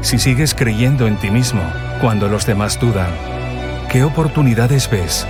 [0.00, 1.62] si sigues creyendo en ti mismo
[2.00, 3.10] cuando los demás dudan,
[3.90, 5.26] ¿qué oportunidades ves?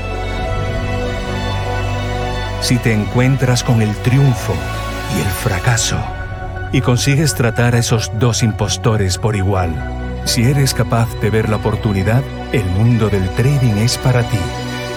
[2.61, 4.55] Si te encuentras con el triunfo
[5.17, 5.99] y el fracaso
[6.73, 9.73] y consigues tratar a esos dos impostores por igual,
[10.27, 14.39] si eres capaz de ver la oportunidad, el mundo del trading es para ti.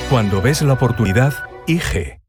[0.09, 1.33] Cuando ves la oportunidad,
[1.67, 2.19] IG.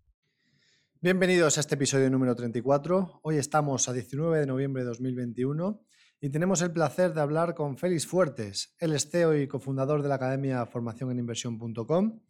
[1.00, 3.20] Bienvenidos a este episodio número 34.
[3.22, 5.80] Hoy estamos a 19 de noviembre de 2021
[6.24, 10.14] y tenemos el placer de hablar con Félix Fuertes, el CEO y cofundador de la
[10.14, 12.20] Academia Formación en Inversión.com,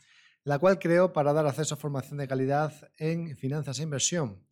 [0.45, 4.47] la cual creó para dar acceso a formación de calidad en finanzas e inversión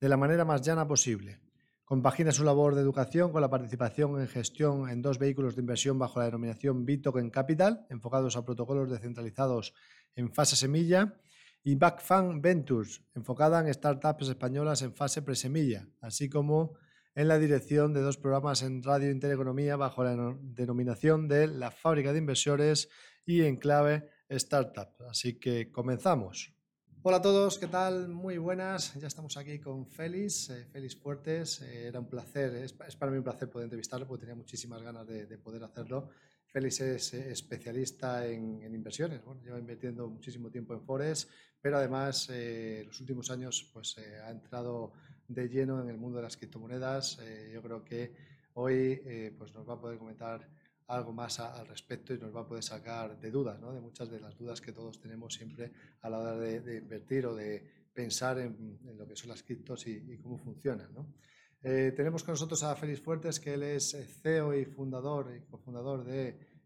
[0.00, 1.38] de la manera más llana posible.
[1.84, 5.96] Compagina su labor de educación con la participación en gestión en dos vehículos de inversión
[5.96, 9.72] bajo la denominación Bitoken Capital, enfocados a protocolos descentralizados
[10.16, 11.14] en fase semilla,
[11.62, 16.74] y Backfund Ventures, enfocada en startups españolas en fase presemilla, así como
[17.14, 22.12] en la dirección de dos programas en Radio Intereconomía bajo la denominación de La Fábrica
[22.12, 22.88] de Inversores
[23.26, 24.88] y Enclave Startup.
[25.08, 26.54] Así que comenzamos.
[27.02, 28.08] Hola a todos, ¿qué tal?
[28.08, 28.94] Muy buenas.
[28.94, 31.62] Ya estamos aquí con Félix, eh, Félix Fuertes.
[31.62, 35.06] Eh, era un placer, es, para mí un placer poder entrevistarlo porque tenía muchísimas ganas
[35.06, 36.10] de, poder hacerlo.
[36.46, 41.26] Félix es eh, especialista en, inversiones, bueno, lleva invirtiendo muchísimo tiempo en Forex,
[41.60, 44.92] pero además en los últimos años pues, ha entrado
[45.30, 47.18] de lleno en el mundo de las criptomonedas.
[47.22, 48.12] Eh, yo creo que
[48.54, 50.46] hoy eh, pues nos va a poder comentar
[50.88, 53.72] algo más al respecto y nos va a poder sacar de dudas, ¿no?
[53.72, 55.70] de muchas de las dudas que todos tenemos siempre
[56.00, 57.64] a la hora de, invertir o de
[57.94, 60.92] pensar en, lo que son las criptos y, cómo funcionan.
[60.92, 61.14] ¿no?
[61.62, 66.02] Eh, tenemos con nosotros a Félix Fuertes, que él es CEO y fundador y cofundador
[66.02, 66.58] de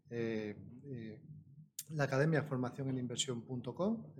[1.91, 4.15] la Academia Formación en Inversión.com,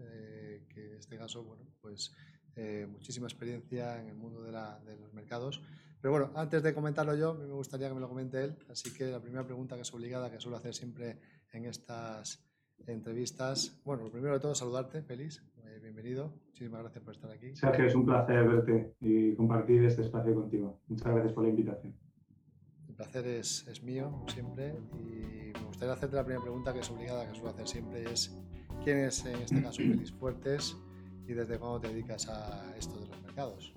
[0.70, 2.14] que en este caso, bueno, pues
[2.56, 5.62] eh, muchísima experiencia en el mundo de, los mercados.
[6.02, 8.56] Pero bueno, antes de comentarlo yo, me gustaría que me lo comente él.
[8.70, 11.18] Así que la primera pregunta que es obligada, que suelo hacer siempre
[11.52, 12.46] en estas
[12.88, 13.82] entrevistas.
[13.84, 15.44] Bueno, lo primero de todo, saludarte, Félix.
[15.66, 16.34] Eh, bienvenido.
[16.48, 17.56] Muchísimas gracias por estar aquí.
[17.56, 20.80] Sergio, es un placer verte y compartir este espacio contigo.
[20.88, 21.96] Muchas gracias por la invitación.
[22.88, 24.76] El placer es, es mío, siempre.
[24.94, 28.38] Y me gustaría hacerte la primera pregunta, que es obligada, que suelo hacer siempre, es
[28.84, 30.78] ¿quién es en este caso Félix Fuertes?
[31.28, 33.74] Y desde cuándo te dedicas a esto de los mercados.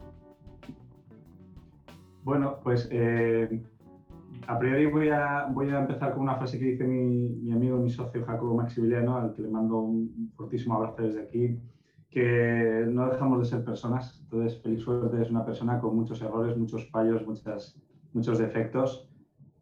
[2.24, 3.62] Bueno, pues eh,
[4.46, 8.24] a priori voy a, empezar con una frase que dice mi, mi amigo, mi socio
[8.24, 11.58] Jacobo Maximiliano, al que le mando un fortísimo abrazo desde aquí,
[12.10, 14.20] que no dejamos de ser personas.
[14.22, 17.80] Entonces, Félix Suerte es una persona con muchos errores, muchos fallos, muchas,
[18.12, 19.08] muchos defectos,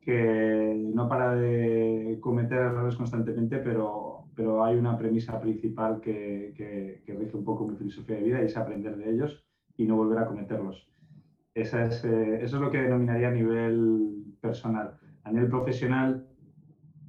[0.01, 4.06] que no para de cometer errores constantemente, pero
[4.37, 8.47] pero hay una premisa principal que, que, rige un poco mi filosofía de vida y
[8.47, 9.43] es aprender de ellos
[9.79, 10.87] y no volver a cometerlos.
[11.55, 14.99] Esa es, eh, eso es lo que denominaría a nivel personal.
[15.25, 16.27] A nivel profesional,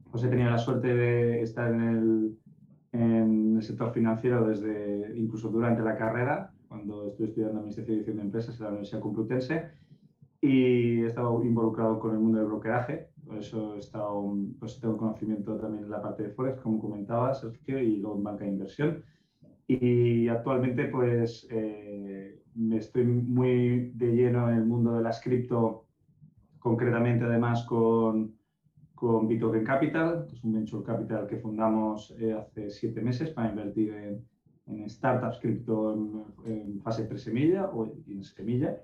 [0.10, 2.38] pues he tenido la suerte de estar en el,
[2.94, 8.18] en el sector financiero desde incluso durante la carrera, cuando estuve estudiando Administración y Dirección
[8.18, 9.72] de Empresas en la Universidad Complutense,
[10.40, 14.98] y he estado involucrado con el mundo del brokeraje, por eso he estado, pues tengo
[14.98, 18.52] conocimiento también en la parte de Forex, como comentabas, Sergio, y luego en banca de
[18.52, 19.04] inversión.
[19.68, 25.86] Y actualmente, pues, eh, me estoy muy de lleno en el mundo de las cripto,
[26.60, 28.34] concretamente además con,
[28.96, 33.50] con Bitoken Capital, que es un venture capital que fundamos eh, hace siete meses para
[33.50, 34.26] invertir en,
[34.68, 38.82] en startups cripto en, en fase pre-semilla o en semilla.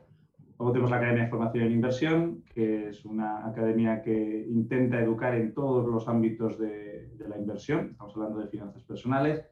[0.64, 5.36] Luego tenemos la Academia de Formación en Inversión, que es una academia que intenta educar
[5.36, 7.90] en todos los ámbitos de, la inversión.
[7.92, 9.46] Estamos hablando de finanzas personales,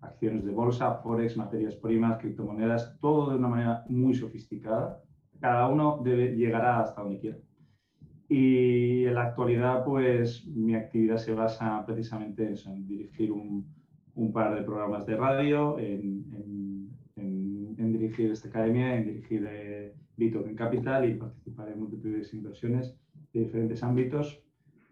[0.00, 5.02] acciones de bolsa, forex, materias primas, criptomonedas, todo de una manera muy sofisticada.
[5.38, 7.36] Cada uno debe, llegará hasta donde quiera.
[8.26, 14.62] Y en la actualidad, pues mi actividad se basa precisamente en, dirigir un, par de
[14.62, 16.64] programas de radio, en
[17.16, 22.96] en, dirigir esta academia, en dirigir eh, Bitcoin Capital y participar en múltiples inversiones
[23.32, 24.42] de diferentes ámbitos.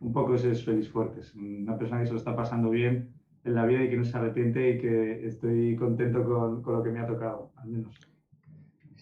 [0.01, 3.15] Un poco ese es Félix Fuertes, una persona que se lo está pasando bien
[3.45, 6.83] en la vida y que no se arrepiente y que estoy contento con, con lo
[6.83, 7.95] que me ha tocado, al menos.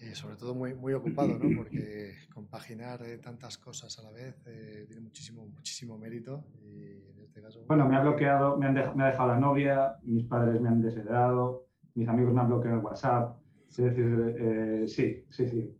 [0.01, 1.55] Y sobre todo muy, muy ocupado, ¿no?
[1.55, 6.43] Porque compaginar eh, tantas cosas a la vez eh, tiene muchísimo, muchísimo mérito.
[6.59, 7.63] Y en este caso...
[7.67, 10.81] Bueno, me ha bloqueado, me, han me ha dejado la novia, mis padres me han
[10.81, 13.37] desheredado, mis amigos me han bloqueado en WhatsApp.
[13.69, 15.77] Es decir, eh, sí, sí, sí,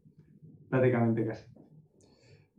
[0.71, 1.45] prácticamente casi.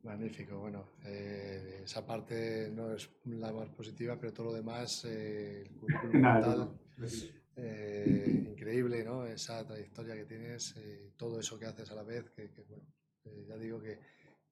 [0.04, 5.62] Magnífico, bueno, eh, esa parte no es la más positiva, pero todo lo demás, eh,
[5.62, 6.22] el currículum
[8.50, 9.26] increíble, ¿no?
[9.26, 10.74] Esa trayectoria que tienes,
[11.16, 12.84] todo eso que haces a la vez, que, bueno,
[13.46, 13.98] ya digo que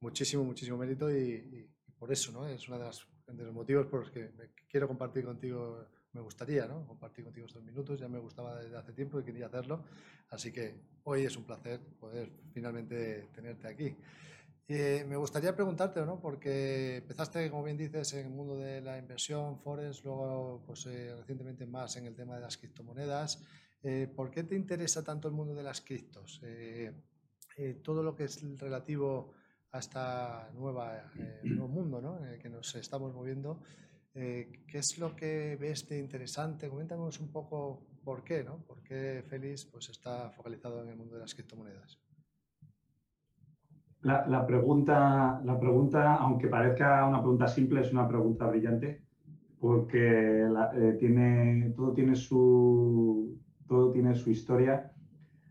[0.00, 1.68] muchísimo, muchísimo mérito y,
[1.98, 2.48] por eso, ¿no?
[2.48, 2.90] Es uno de,
[3.34, 4.30] de los motivos por los que
[4.68, 6.86] quiero compartir contigo me gustaría ¿no?
[6.86, 9.84] compartir contigo estos minutos, ya me gustaba desde hace tiempo y quería hacerlo,
[10.30, 10.74] así que
[11.04, 13.96] hoy es un placer poder finalmente tenerte aquí.
[14.72, 16.20] Eh, me gustaría preguntarte, ¿no?
[16.20, 21.12] porque empezaste, como bien dices, en el mundo de la inversión, Forex, luego pues, eh,
[21.16, 23.42] recientemente más en el tema de las criptomonedas.
[23.82, 26.40] Eh, ¿Por qué te interesa tanto el mundo de las criptos?
[27.82, 29.32] todo lo que es relativo
[29.72, 31.10] a nueva,
[31.42, 32.18] nuevo mundo ¿no?
[32.18, 33.60] en el que nos estamos moviendo.
[34.14, 36.68] Eh, ¿Qué es lo que ves de interesante?
[36.68, 38.58] Coméntanos un poco por qué, ¿no?
[38.58, 41.98] ¿Por qué Félix pues, está focalizado en el mundo de las criptomonedas?
[44.02, 49.02] La, pregunta, la pregunta, aunque parezca una pregunta simple, es una pregunta brillante
[49.60, 54.90] porque eh, tiene, todo, tiene su, todo tiene su historia.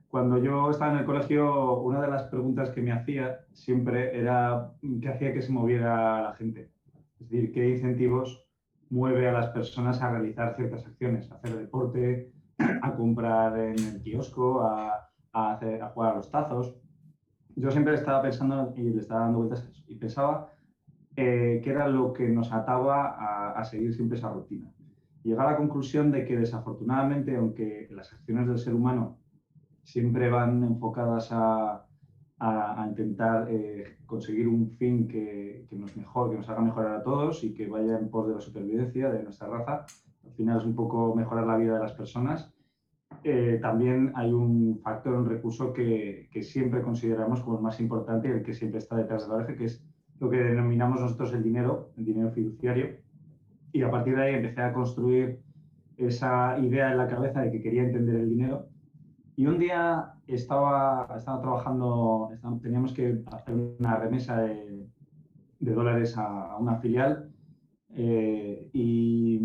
[0.09, 4.73] Cuando yo estaba en el colegio, una de las preguntas que me hacía siempre era
[4.99, 6.71] qué hacía que se moviera la gente.
[7.19, 8.48] Es decir, qué incentivos
[8.89, 12.31] mueve a las personas a realizar ciertas acciones, a hacer deporte,
[12.81, 16.75] a comprar en el kiosco, a, hacer, a jugar a los tazos.
[17.55, 20.51] Yo siempre estaba pensando y le estaba dando vueltas a eso y pensaba
[21.15, 24.71] eh, que era lo que nos ataba a, a seguir siempre esa rutina.
[25.23, 29.19] Llegué a la conclusión de que desafortunadamente, aunque las acciones del ser humano
[29.83, 31.88] siempre van enfocadas a,
[32.39, 37.03] a, intentar eh, conseguir un fin que, que, nos mejor, que nos haga mejorar a
[37.03, 39.85] todos y que vaya en pos de la supervivencia de nuestra raza.
[40.25, 42.53] Al final es un poco mejorar la vida de las personas.
[43.23, 48.29] Eh, también hay un factor, un recurso que, que, siempre consideramos como el más importante
[48.29, 49.83] y el que siempre está detrás de la oreja, que es
[50.19, 52.97] lo que denominamos nosotros el dinero, el dinero fiduciario.
[53.73, 55.39] Y a partir de ahí empecé a construir
[55.97, 58.67] esa idea en la cabeza de que quería entender el dinero
[59.39, 62.29] y un día estaba, estaba trabajando,
[62.61, 64.85] teníamos que hacer una remesa de,
[65.61, 67.31] dólares a, una filial
[67.95, 69.39] eh, y,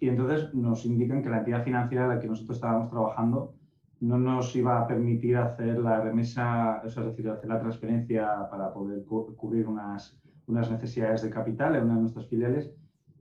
[0.00, 3.54] y, entonces nos indican que la entidad financiera en la que nosotros estábamos trabajando
[4.00, 9.02] no nos iba a permitir hacer la remesa, es decir, hacer la transferencia para poder
[9.06, 12.70] cubrir unas, unas necesidades de capital en una de nuestras filiales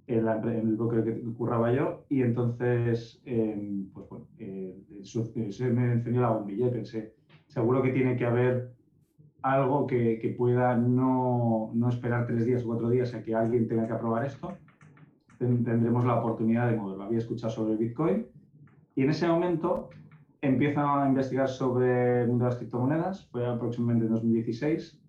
[0.08, 6.22] en, el bloque que curraba yo y entonces, em, pues bueno, eh, se me encendió
[6.22, 7.16] la bombilla y pensé,
[7.48, 8.74] seguro que tiene que haber
[9.42, 13.68] algo que, que pueda no, no, esperar tres días o cuatro días a que alguien
[13.68, 14.54] tenga que aprobar esto,
[15.38, 17.04] tendremos la oportunidad de moverlo.
[17.04, 18.26] Había escuchado sobre Bitcoin
[18.96, 19.90] y en ese momento
[20.42, 25.05] empiezo a investigar sobre el mundo de las criptomonedas, fue aproximadamente en 2016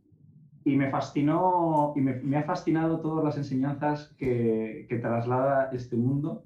[0.66, 6.42] y me fascinó y me, ha fascinado todas las enseñanzas que, traslada este mundo,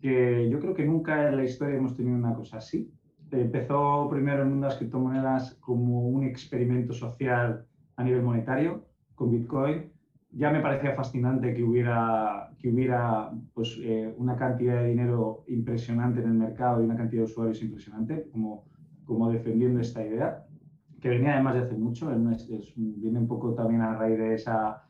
[0.00, 2.90] que yo creo que nunca en la historia hemos tenido una cosa así.
[3.30, 7.64] Empezó primero en las criptomonedas como un experimento social
[7.94, 9.88] a nivel monetario con Bitcoin.
[10.32, 16.18] Ya me parecía fascinante que hubiera, que hubiera pues, eh, una cantidad de dinero impresionante
[16.18, 18.64] en el mercado y una cantidad de usuarios impresionante, como,
[19.04, 20.47] como defendiendo esta idea
[21.00, 22.08] que venía además de hace mucho,
[22.76, 24.82] viene un poco también a raíz de esa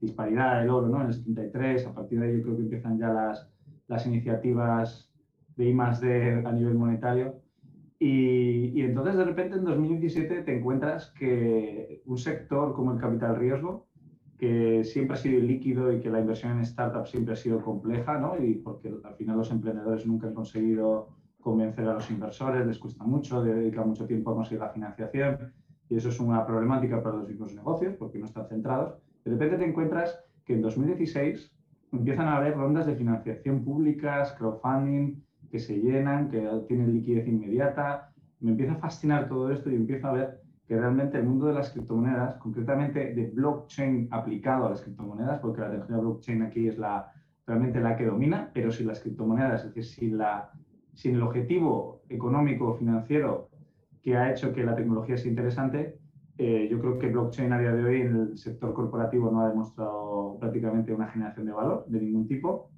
[0.00, 1.00] disparidad del oro ¿no?
[1.00, 3.48] en el 73, a partir de ahí yo creo que empiezan ya las,
[3.88, 5.10] las iniciativas
[5.56, 7.40] de I D a nivel monetario.
[7.98, 13.36] Y, y, entonces de repente en 2017 te encuentras que un sector como el capital
[13.36, 13.86] riesgo,
[14.36, 18.18] que siempre ha sido líquido y que la inversión en startups siempre ha sido compleja,
[18.18, 18.38] ¿no?
[18.38, 21.08] y porque al final los emprendedores nunca han conseguido
[21.46, 25.52] convencer a los inversores, les cuesta mucho, dedican mucho tiempo a conseguir la financiación
[25.88, 28.98] y eso es una problemática para los mismos negocios porque no están centrados.
[29.24, 31.56] De repente te encuentras que en 2016
[31.92, 38.12] empiezan a haber rondas de financiación públicas, crowdfunding, que se llenan, que tienen liquidez inmediata.
[38.40, 41.54] Me empieza a fascinar todo esto y empiezo a ver que realmente el mundo de
[41.54, 46.76] las criptomonedas, concretamente de blockchain aplicado a las criptomonedas, porque la tecnología blockchain aquí es
[46.76, 47.12] la,
[47.46, 50.50] realmente la que domina, pero si las criptomonedas, es decir, si la
[50.96, 53.50] sin el objetivo económico o financiero
[54.02, 55.98] que ha hecho que la tecnología sea interesante,
[56.38, 59.48] eh, yo creo que blockchain a día de hoy en el sector corporativo no ha
[59.48, 62.70] demostrado prácticamente una generación de valor de ningún tipo.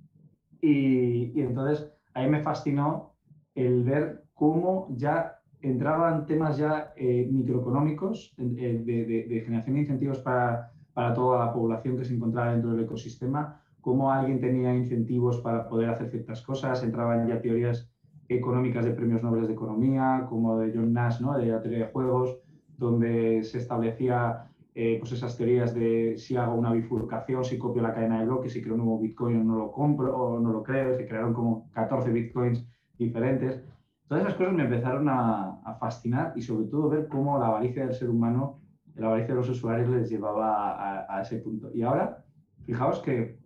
[0.60, 3.14] Y, entonces ahí me fascinó
[3.54, 10.72] el ver cómo ya entraban temas ya eh, microeconómicos eh, de, generación de incentivos para,
[10.92, 15.68] para toda la población que se encontraba dentro del ecosistema, cómo alguien tenía incentivos para
[15.68, 17.87] poder hacer ciertas cosas, entraban ya teorías
[18.28, 21.36] económicas de premios Nobel de Economía, como de John Nash, ¿no?
[21.36, 22.38] de la teoría de juegos,
[22.76, 27.92] donde se establecía eh, pues esas teorías de si hago una bifurcación, si copio la
[27.92, 30.62] cadena de bloques, si creo un nuevo Bitcoin o no lo compro o no lo
[30.62, 32.64] creo, se crearon como 14 Bitcoins
[32.96, 33.60] diferentes.
[34.06, 37.94] Todas esas cosas me empezaron a, fascinar y sobre todo ver cómo la avaricia del
[37.94, 38.60] ser humano,
[38.94, 41.70] la avaricia de los usuarios les llevaba a, ese punto.
[41.74, 42.24] Y ahora,
[42.64, 43.38] fijaos que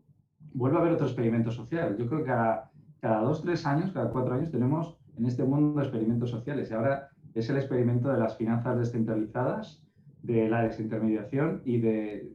[0.53, 1.97] vuelve a haber otro experimento social.
[1.97, 2.72] Yo creo que cada,
[3.03, 6.71] cada dos, tres años, cada cuatro años tenemos en este mundo experimentos sociales.
[6.71, 9.83] Y ahora es el experimento de las finanzas descentralizadas,
[10.23, 12.33] de la desintermediación y de,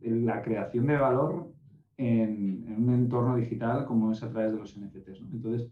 [0.00, 1.52] la creación de valor
[1.98, 5.20] en, un entorno digital como es a través de los NFTs.
[5.32, 5.70] Entonces,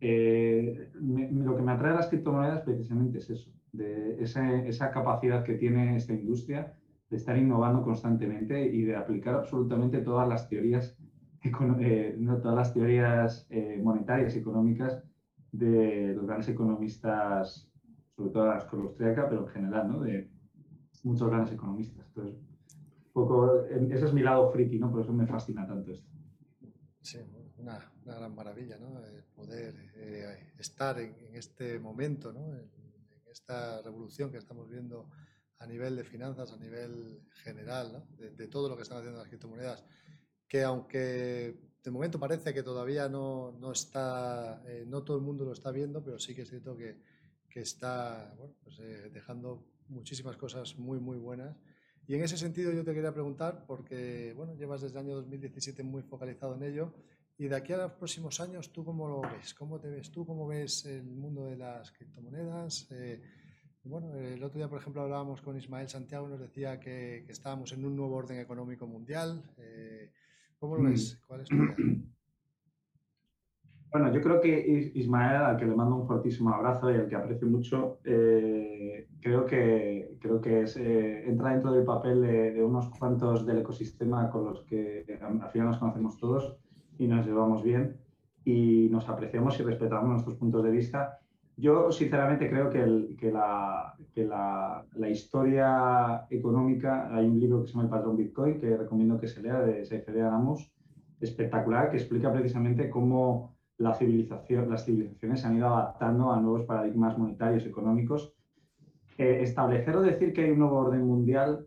[0.00, 5.54] eh, lo que me atrae a las criptomonedas precisamente es eso, de esa capacidad que
[5.54, 6.74] tiene esta industria
[7.08, 10.96] de estar innovando constantemente y de aplicar absolutamente todas las teorías,
[11.42, 15.02] eh, todas las teorías eh, monetarias y económicas
[15.52, 17.70] de los grandes economistas
[18.20, 20.00] sobre todo la escuela austríaca, pero en general, ¿no?
[20.00, 20.30] De
[21.04, 22.06] muchos grandes economistas.
[22.08, 22.38] Entonces,
[23.14, 24.90] poco, ese es mi lado friki, ¿no?
[24.90, 26.06] Por eso me fascina tanto esto.
[27.00, 27.18] Sí,
[27.56, 29.00] una, una gran maravilla, ¿no?
[29.34, 32.54] Poder eh, estar en, este momento, ¿no?
[32.54, 32.68] En,
[33.30, 35.08] esta revolución que estamos viendo
[35.60, 38.16] a nivel de finanzas, a nivel general, ¿no?
[38.16, 39.84] de, todo lo que están haciendo las criptomonedas,
[40.50, 45.44] que aunque de momento parece que todavía no, no está, eh, no todo el mundo
[45.44, 46.98] lo está viendo, pero sí que es cierto que,
[47.48, 51.56] que está bueno, pues, eh, dejando muchísimas cosas muy, muy buenas.
[52.08, 55.84] Y en ese sentido yo te quería preguntar, porque bueno, llevas desde el año 2017
[55.84, 56.94] muy focalizado en ello,
[57.38, 59.54] y de aquí a los próximos años, ¿tú cómo lo ves?
[59.54, 60.26] ¿Cómo te ves tú?
[60.26, 62.88] ¿Cómo ves el mundo de las criptomonedas?
[62.90, 63.22] Eh,
[63.84, 67.32] bueno, el otro día, por ejemplo, hablábamos con Ismael Santiago y nos decía que, que
[67.32, 69.42] estábamos en un nuevo orden económico mundial.
[69.56, 70.10] Eh,
[70.60, 70.90] ¿Cómo lo mm.
[70.90, 71.20] ves?
[71.26, 71.76] ¿Cuál es tu idea?
[73.92, 77.16] Bueno, yo creo que Ismael, al que le mando un fortísimo abrazo y al que
[77.16, 83.44] aprecio mucho, eh, creo que, creo que eh, entra dentro del papel de, unos cuantos
[83.44, 86.56] del ecosistema con los que al final nos conocemos todos
[86.98, 87.96] y nos llevamos bien
[88.44, 91.18] y nos apreciamos y respetamos nuestros puntos de vista.
[91.60, 97.66] Yo sinceramente creo que, que, la, que la, la, historia económica, hay un libro que
[97.66, 100.72] se llama El patrón Bitcoin que recomiendo que se lea de Seyfried Anamus,
[101.20, 106.64] espectacular, que explica precisamente cómo la civilización, las civilizaciones se han ido adaptando a nuevos
[106.64, 108.34] paradigmas monetarios, económicos.
[109.18, 111.66] Eh, establecer o decir que hay un nuevo orden mundial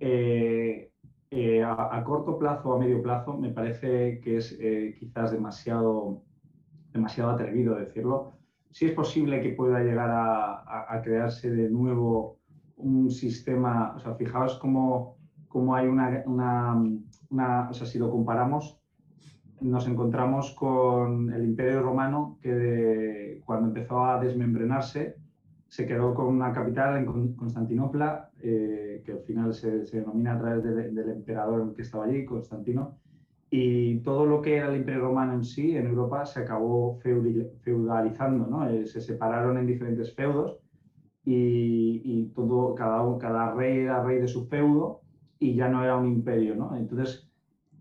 [0.00, 0.90] eh,
[1.30, 4.58] eh, a, corto plazo o a medio plazo me parece que es
[4.98, 6.22] quizás demasiado,
[6.92, 8.41] demasiado atrevido decirlo.
[8.72, 12.38] Sí es posible que pueda llegar a, crearse de nuevo
[12.76, 18.80] un sistema, o sea, fijaos cómo, cómo hay una, una, o sea, si lo comparamos,
[19.60, 25.16] nos encontramos con el Imperio Romano que cuando empezó a desmembrenarse
[25.68, 30.62] se quedó con una capital en Constantinopla, eh, que al final se, denomina a través
[30.62, 32.98] del emperador que estaba allí, Constantino,
[33.54, 38.46] y todo lo que era el Imperio Romano en sí, en Europa, se acabó feudalizando,
[38.46, 38.66] ¿no?
[38.66, 40.56] Eh, se separaron en diferentes feudos
[41.22, 45.00] y, todo, cada, cada rey era rey de su feudo
[45.38, 46.74] y ya no era un imperio, ¿no?
[46.74, 47.28] Entonces,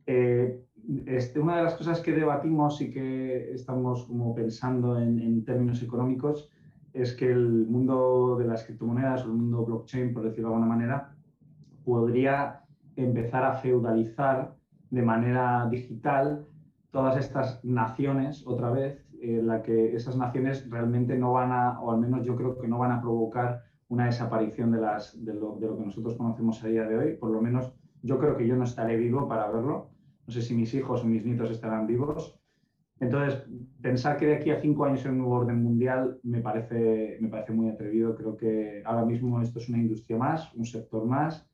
[0.07, 0.59] eh,
[1.05, 6.49] este, una de las cosas que debatimos y que estamos como pensando en, términos económicos
[6.91, 10.75] es que el mundo de las criptomonedas o el mundo blockchain, por decirlo de alguna
[10.75, 11.15] manera,
[11.85, 12.59] podría
[12.97, 14.59] empezar a feudalizar
[14.91, 16.45] de manera digital
[16.91, 21.91] todas estas naciones otra vez, en la que esas naciones realmente no van a, o
[21.91, 25.57] al menos yo creo que no van a provocar una desaparición de, las, de, lo,
[25.59, 27.15] de lo que nosotros conocemos a día de hoy.
[27.15, 29.91] Por lo menos yo creo que yo no estaré vivo para verlo
[30.31, 32.39] no sé si mis hijos o mis nietos estarán vivos.
[32.99, 33.43] Entonces,
[33.81, 37.27] pensar que de aquí a cinco años hay un nuevo orden mundial me parece, me
[37.27, 38.15] parece muy atrevido.
[38.15, 41.49] Creo que ahora mismo esto es una industria más, un sector más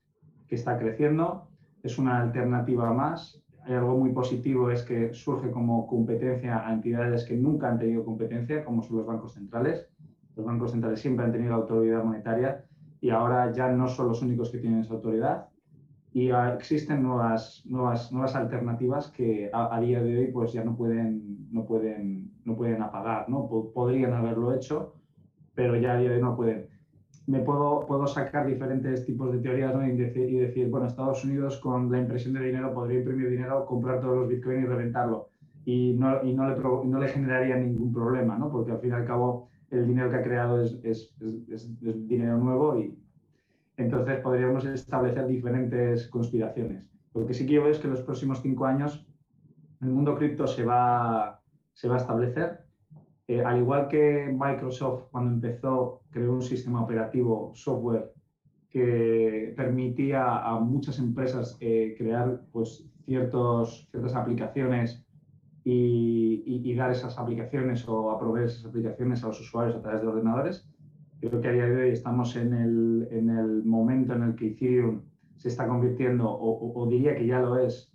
[0.48, 1.47] que está creciendo,
[1.88, 3.41] es una alternativa más.
[3.65, 8.06] Hay algo muy positivo, es que surge como competencia a entidades que nunca han tenido
[8.06, 9.89] competencia, como son los bancos centrales.
[10.36, 12.63] Los bancos centrales siempre han tenido autoridad monetaria
[13.01, 15.48] y ahora ya no son los únicos que tienen esa autoridad,
[16.13, 21.48] y existen nuevas, nuevas, nuevas alternativas que a, día de hoy pues ya no pueden,
[21.51, 23.48] no pueden, no pueden apagar, ¿no?
[23.48, 24.94] Podrían haberlo hecho,
[25.53, 26.67] pero ya a día de hoy no pueden.
[27.27, 31.57] Me puedo, puedo sacar diferentes tipos de teorías y, decir, y, decir, bueno, Estados Unidos
[31.57, 35.29] con la impresión de dinero podría imprimir dinero, comprar todos los bitcoins y reventarlo.
[35.65, 38.50] Y no, y no, le, no le generaría ningún problema, ¿no?
[38.50, 41.13] Porque al fin y al cabo el dinero que ha creado es, es,
[41.50, 42.98] es, es dinero nuevo y,
[43.77, 46.84] entonces podríamos establecer diferentes conspiraciones.
[47.13, 49.05] Lo que sí quiero es que en los próximos cinco años
[49.81, 51.39] el mundo cripto se va,
[51.74, 52.66] se va a establecer.
[53.27, 58.13] Eh, al igual que Microsoft cuando empezó creó un sistema operativo software
[58.69, 65.03] que permitía a muchas empresas eh, crear pues, ciertos, ciertas aplicaciones
[65.63, 70.07] y, dar esas aplicaciones o a proveer esas aplicaciones a los usuarios a través de
[70.07, 70.69] ordenadores.
[71.19, 74.50] Creo que a día de hoy estamos en el, en el momento en el que
[74.50, 75.01] Ethereum
[75.36, 77.91] se está convirtiendo, o, diría que ya lo es,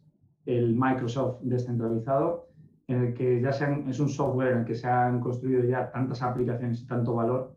[0.46, 2.48] el Microsoft descentralizado,
[2.88, 5.90] en el que ya sean, es un software en el que se han construido ya
[5.90, 7.54] tantas aplicaciones y tanto valor,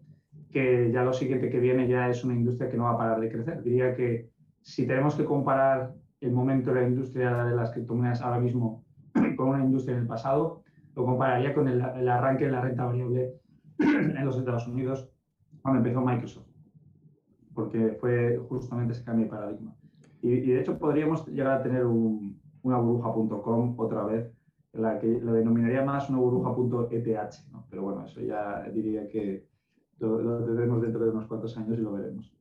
[0.52, 3.20] que ya lo siguiente que viene ya es una industria que no va a parar
[3.20, 3.62] de crecer.
[3.62, 4.30] Diría que
[4.62, 8.84] si tenemos que comparar el momento de la industria de las criptomonedas ahora mismo
[9.38, 10.64] con una industria en el pasado,
[10.96, 13.34] lo compararía con el, arranque de la renta variable
[13.80, 15.10] en los Estados Unidos
[15.62, 16.48] cuando empezó Microsoft,
[17.54, 19.76] porque fue justamente ese cambio de paradigma.
[20.22, 24.32] Y, de hecho podríamos llegar a tener una burbuja.com otra vez,
[24.76, 27.66] la que lo denominaría más una burbuja.eth, ¿no?
[27.70, 29.48] pero bueno, eso ya diría que
[30.00, 32.32] lo, tendremos dentro de unos cuantos años y lo veremos.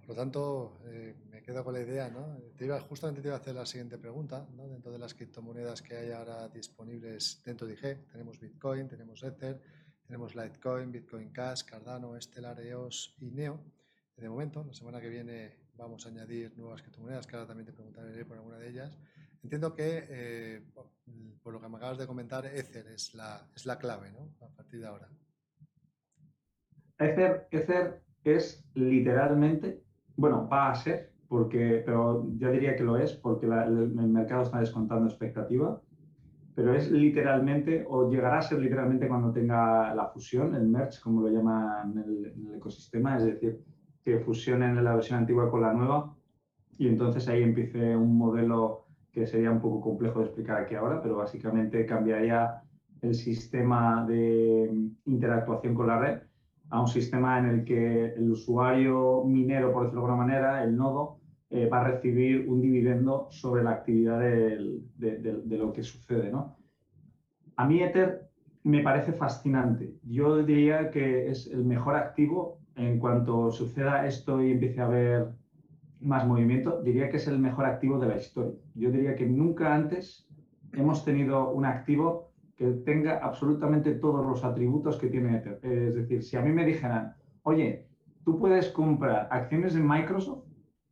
[0.00, 2.38] Por lo tanto, eh, me quedo con la idea, ¿no?
[2.56, 4.46] Te iba, justamente te iba a hacer la siguiente pregunta.
[4.56, 9.60] Dentro de las criptomonedas que hay ahora disponibles dentro de IG, tenemos Bitcoin, tenemos Ether,
[10.04, 13.60] tenemos Litecoin, Bitcoin Cash, Cardano, Stellar, EOS y Neo.
[14.16, 17.72] De momento, la semana que viene vamos a añadir nuevas criptomonedas, que ahora también te
[17.72, 18.98] preguntaré por alguna de ellas.
[19.42, 20.62] Entiendo que, eh,
[21.42, 24.28] por lo que me acabas de comentar, Ether es la, es la clave, ¿no?
[24.46, 25.08] A partir de ahora.
[26.98, 29.82] Ether, Ether es literalmente,
[30.16, 34.60] bueno, va a ser, porque, pero yo diría que lo es, porque el mercado está
[34.60, 35.80] descontando expectativa
[36.60, 41.22] pero es literalmente, o llegará a ser literalmente cuando tenga la fusión, el merge, como
[41.22, 43.62] lo llaman en el, ecosistema, es decir,
[44.04, 46.14] que fusionen la versión antigua con la nueva
[46.76, 51.00] y entonces ahí empiece un modelo que sería un poco complejo de explicar aquí ahora,
[51.02, 52.62] pero básicamente cambiaría
[53.02, 54.70] el sistema de
[55.06, 56.18] interactuación con la red
[56.70, 60.76] a un sistema en el que el usuario minero, por decirlo de alguna manera, el
[60.76, 61.16] nodo,
[61.50, 64.78] eh, va a recibir un dividendo sobre la actividad de,
[65.48, 66.30] lo que sucede.
[66.30, 66.54] ¿no?
[67.56, 68.20] A mí Ether
[68.62, 69.94] me parece fascinante.
[70.02, 75.26] Yo diría que es el mejor activo en cuanto suceda esto y empiece a haber
[76.00, 78.58] más movimiento, diría que es el mejor activo de la historia.
[78.74, 80.28] Yo diría que nunca antes
[80.72, 85.58] hemos tenido un activo que tenga absolutamente todos los atributos que tiene Ether.
[85.62, 87.86] Es decir, si a mí me dijeran, oye,
[88.24, 90.44] tú puedes comprar acciones de Microsoft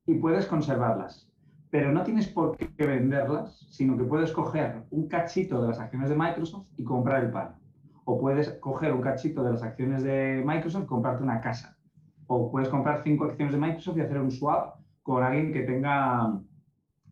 [0.07, 1.31] y puedes conservarlas.
[1.71, 6.09] Pero no tienes por qué venderlas, sino que puedes coger un cachito de las acciones
[6.09, 7.57] de Microsoft y comprar el pan.
[8.05, 11.77] O puedes coger un cachito de las acciones de Microsoft y comprarte una casa.
[12.27, 14.78] O puedes comprar cinco acciones de Microsoft y hacer un swap
[15.09, 16.39] con alguien que tenga,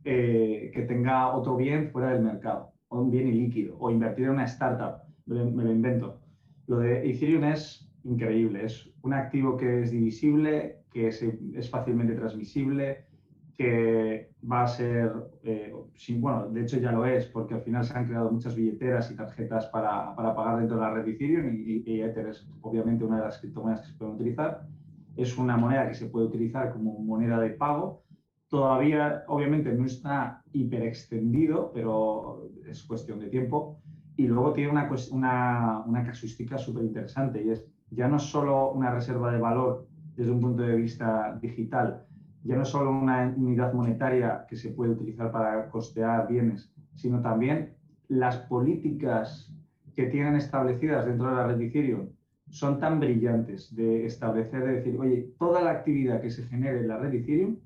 [0.05, 4.33] eh, que tenga otro bien fuera del mercado, o un bien ilíquido, o invertir en
[4.33, 5.01] una startup.
[5.25, 6.21] Me, lo invento.
[6.67, 8.67] Lo de Ethereum es increíble.
[8.67, 13.07] Es un activo que es divisible, que es, fácilmente transmisible,
[13.57, 15.11] que va a ser,
[15.43, 15.73] eh,
[16.19, 19.17] bueno, de hecho ya lo es, porque al final se han creado muchas billeteras y
[19.17, 23.25] tarjetas para, para pagar dentro de la red Ethereum y, Ether es obviamente una de
[23.25, 24.67] las criptomonedas que se pueden utilizar.
[25.17, 28.03] Es una moneda que se puede utilizar como moneda de pago.
[28.49, 33.81] Todavía, obviamente, no está hiper extendido, pero es cuestión de tiempo.
[34.17, 38.91] Y luego tiene una, una, una casuística súper interesante y es ya no solo una
[38.91, 42.05] reserva de valor desde un punto de vista digital,
[42.43, 47.75] ya no solo una unidad monetaria que se puede utilizar para costear bienes, sino también
[48.09, 49.53] las políticas
[49.95, 51.47] que tienen establecidas dentro de la
[52.49, 56.89] son tan brillantes de establecer, de decir, oye, toda la actividad que se genere en
[56.89, 57.57] la red Ethereum,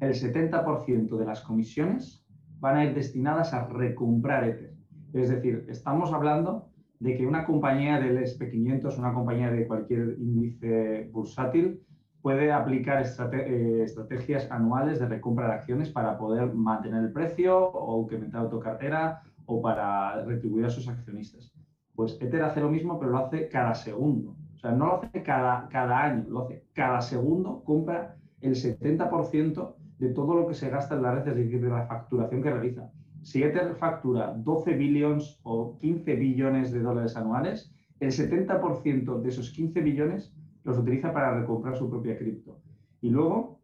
[0.00, 2.24] el 70% de las comisiones
[2.60, 4.74] van a ir destinadas a recomprar Ether.
[5.12, 11.08] Es decir, estamos hablando de que una compañía del SP500, una compañía de cualquier índice
[11.12, 11.80] bursátil,
[12.22, 18.02] puede aplicar eh, estrategias anuales de recompra de acciones para poder mantener el precio o
[18.02, 21.55] incrementar cartera o para retribuir a sus accionistas.
[21.96, 24.36] Pues Ether hace lo mismo, pero lo hace cada segundo.
[24.54, 29.74] O sea, no lo hace cada, cada año, lo hace cada segundo, compra el 70%
[29.98, 32.50] de todo lo que se gasta en la red, es decir, de la facturación que
[32.50, 32.90] realiza.
[33.22, 39.50] Si Ether factura 12 billones o 15 billones de dólares anuales, el 70% de esos
[39.50, 42.60] 15 billones los utiliza para recomprar su propia cripto.
[43.00, 43.60] Y luego,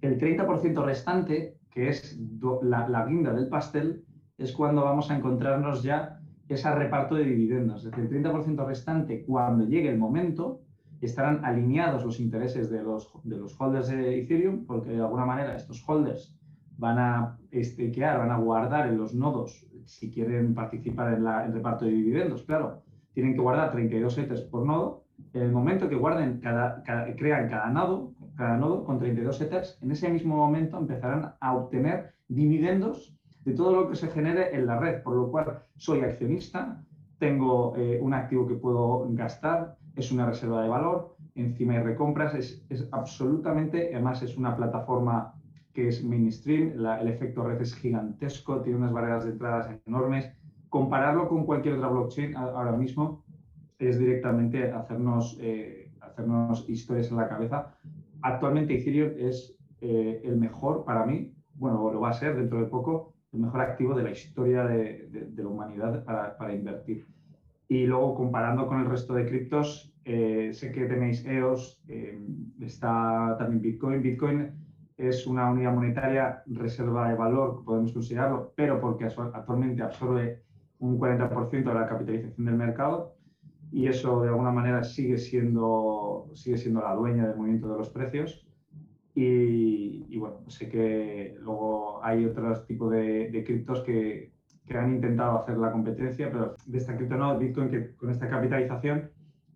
[0.00, 2.18] el 30% restante, que es
[2.62, 4.04] la, la guinda del pastel,
[4.36, 6.17] es cuando vamos a encontrarnos ya
[6.48, 7.84] ese reparto de dividendos.
[7.84, 10.62] Es decir, el 30% restante, cuando llegue el momento,
[11.00, 15.54] estarán alineados los intereses de los, de los holders de Ethereum, porque de alguna manera
[15.54, 16.34] estos holders
[16.76, 21.84] van a estakear, van a guardar en los nodos si quieren participar en, el reparto
[21.84, 22.42] de dividendos.
[22.44, 22.82] Claro,
[23.12, 25.04] tienen que guardar 32 ethers por nodo.
[25.32, 26.82] En el momento que guarden cada,
[27.16, 32.14] crean cada nodo, cada nodo con 32 ethers, en ese mismo momento empezarán a obtener
[32.28, 33.17] dividendos
[33.48, 36.84] de todo lo que se genere en la red, por lo cual soy accionista,
[37.18, 42.34] tengo eh, un activo que puedo gastar, es una reserva de valor, encima hay recompras,
[42.34, 45.34] es, es absolutamente, además es una plataforma
[45.72, 50.30] que es mainstream, el efecto red es gigantesco, tiene unas barreras de entradas enormes.
[50.68, 53.24] Compararlo con cualquier otra blockchain ahora mismo
[53.78, 57.74] es directamente hacernos, eh, hacernos historias en la cabeza.
[58.20, 62.66] Actualmente Ethereum es eh, el mejor para mí, bueno, lo va a ser dentro de
[62.66, 67.06] poco, el mejor activo de la historia de, la humanidad para, invertir.
[67.68, 71.82] Y luego comparando con el resto de criptos, eh, sé que tenéis EOS,
[72.60, 74.02] está también Bitcoin.
[74.02, 74.52] Bitcoin
[74.96, 80.42] es una unidad monetaria reserva de valor, podemos considerarlo, pero porque actualmente absorbe
[80.80, 83.14] un 40% de la capitalización del mercado
[83.70, 87.90] y eso de alguna manera sigue siendo, sigue siendo la dueña del movimiento de los
[87.90, 88.47] precios.
[89.20, 94.32] Y, bueno, sé que luego hay otros tipos de, de criptos que,
[94.64, 98.28] que, han intentado hacer la competencia, pero de esta cripto no, Bitcoin, que con esta
[98.28, 99.10] capitalización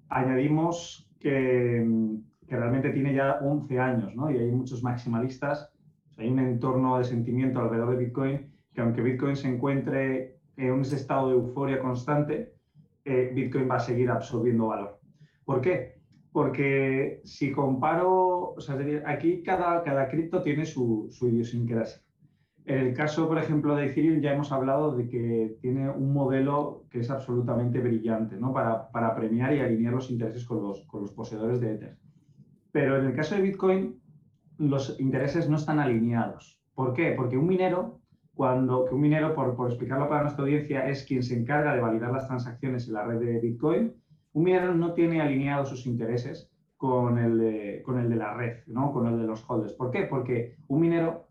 [0.08, 1.86] añadimos que
[2.52, 4.30] que realmente tiene ya 11 años, ¿no?
[4.30, 5.70] Y hay muchos maximalistas,
[6.18, 10.80] hay un entorno de sentimiento alrededor de Bitcoin que aunque Bitcoin se encuentre en un
[10.82, 12.52] estado de euforia constante,
[13.06, 15.00] eh, Bitcoin va a seguir absorbiendo valor.
[15.46, 15.91] ¿Por qué?
[16.32, 22.02] Porque si comparo, o sea, aquí cada, cada cripto tiene su, su idiosincrasia.
[22.64, 26.86] En el caso, por ejemplo, de Ethereum ya hemos hablado de que tiene un modelo
[26.90, 28.52] que es absolutamente brillante ¿no?
[28.52, 31.98] para, para premiar y alinear los intereses con los, con los poseedores de Ether.
[32.70, 34.00] Pero en el caso de Bitcoin,
[34.58, 36.60] los intereses no están alineados.
[36.74, 37.14] ¿Por qué?
[37.16, 38.00] Porque un minero,
[38.34, 42.12] cuando, un minero, por, por explicarlo para nuestra audiencia, es quien se encarga de validar
[42.12, 43.92] las transacciones en la red de Bitcoin,
[44.32, 48.92] un minero no tiene alineados sus intereses con el de, la red, ¿no?
[48.92, 49.74] con el de los holders.
[49.74, 50.02] ¿Por qué?
[50.02, 51.28] Porque un minero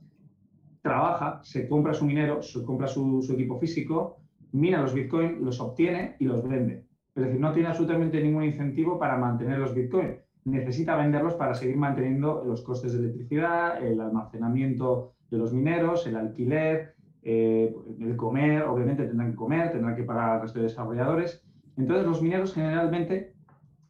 [0.81, 4.17] trabaja, se compra su minero, se compra su, equipo físico,
[4.53, 6.85] mina los Bitcoin, los obtiene y los vende.
[7.15, 11.77] Es decir, no tiene absolutamente ningún incentivo para mantener los Bitcoin necesita venderlos para seguir
[11.77, 18.63] manteniendo los costes de electricidad, el almacenamiento de los mineros, el alquiler, eh, el comer,
[18.63, 21.43] obviamente tendrán que comer, tendrán que pagar resto de desarrolladores.
[21.81, 23.33] Entonces, los mineros generalmente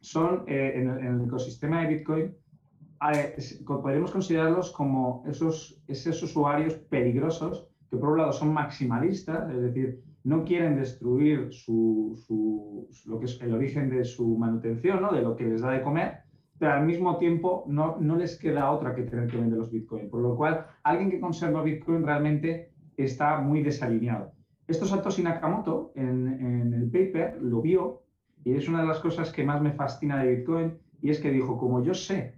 [0.00, 2.34] son, eh, en, el, ecosistema de Bitcoin,
[3.12, 9.60] eh, podríamos considerarlos como esos, esos usuarios peligrosos que por un lado son maximalistas, es
[9.60, 15.12] decir, no quieren destruir su, su, lo que es el origen de su manutención, ¿no?
[15.12, 16.20] de lo que les da de comer,
[16.58, 20.08] pero al mismo tiempo no, no les queda otra que tener que vender los Bitcoin.
[20.08, 24.32] Por lo cual, alguien que conserva Bitcoin realmente está muy desalineado.
[24.66, 28.02] Esto Satoshi Nakamoto en, el paper lo vio
[28.44, 31.30] y es una de las cosas que más me fascina de Bitcoin y es que
[31.30, 32.34] dijo, como yo sé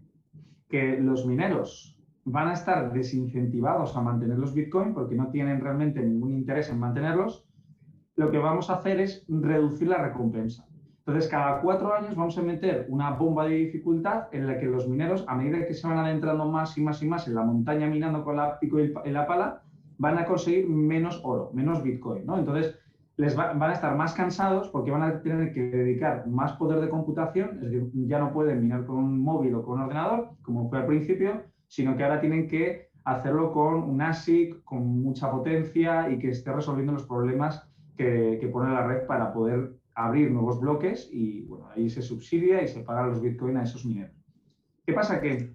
[0.68, 6.02] que los mineros van a estar desincentivados a mantener los Bitcoin porque no tienen realmente
[6.02, 7.44] ningún interés en mantenerlos,
[8.16, 10.66] lo que vamos a hacer es reducir la recompensa.
[11.06, 14.88] Entonces, cada cuatro años vamos a meter una bomba de dificultad en la que los
[14.88, 17.86] mineros, a medida que se van adentrando más y más y más en la montaña
[17.86, 19.63] minando con la pico y la pala,
[19.98, 22.38] van a conseguir menos oro, menos Bitcoin, ¿no?
[22.38, 22.78] Entonces,
[23.16, 26.88] les van a estar más cansados porque van a tener que dedicar más poder de
[26.88, 30.68] computación, es decir, ya no pueden minar con un móvil o con un ordenador, como
[30.68, 36.10] fue al principio, sino que ahora tienen que hacerlo con un ASIC, con mucha potencia
[36.10, 41.08] y que esté resolviendo los problemas que, pone la red para poder abrir nuevos bloques
[41.12, 44.12] y bueno, ahí se subsidia y se paga los bitcoins a esos mineros.
[44.84, 45.20] ¿Qué pasa?
[45.20, 45.54] Que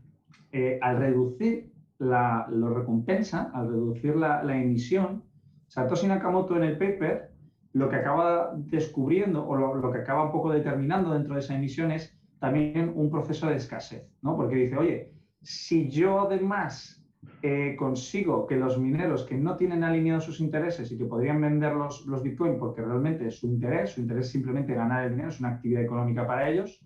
[0.52, 1.69] eh, al reducir
[2.00, 5.24] la lo recompensa, al reducir la, emisión,
[5.68, 7.30] Satoshi Nakamoto en el paper
[7.74, 11.56] lo que acaba descubriendo o lo, lo, que acaba un poco determinando dentro de esa
[11.56, 14.36] emisión es también un proceso de escasez, ¿no?
[14.36, 17.00] Porque dice, oye, si yo además
[17.42, 21.74] eh, consigo que los mineros que no tienen alineados sus intereses y que podrían vender
[21.74, 25.30] los, los Bitcoin porque realmente es su interés, su interés es simplemente ganar el dinero,
[25.30, 26.82] es una actividad económica para ellos,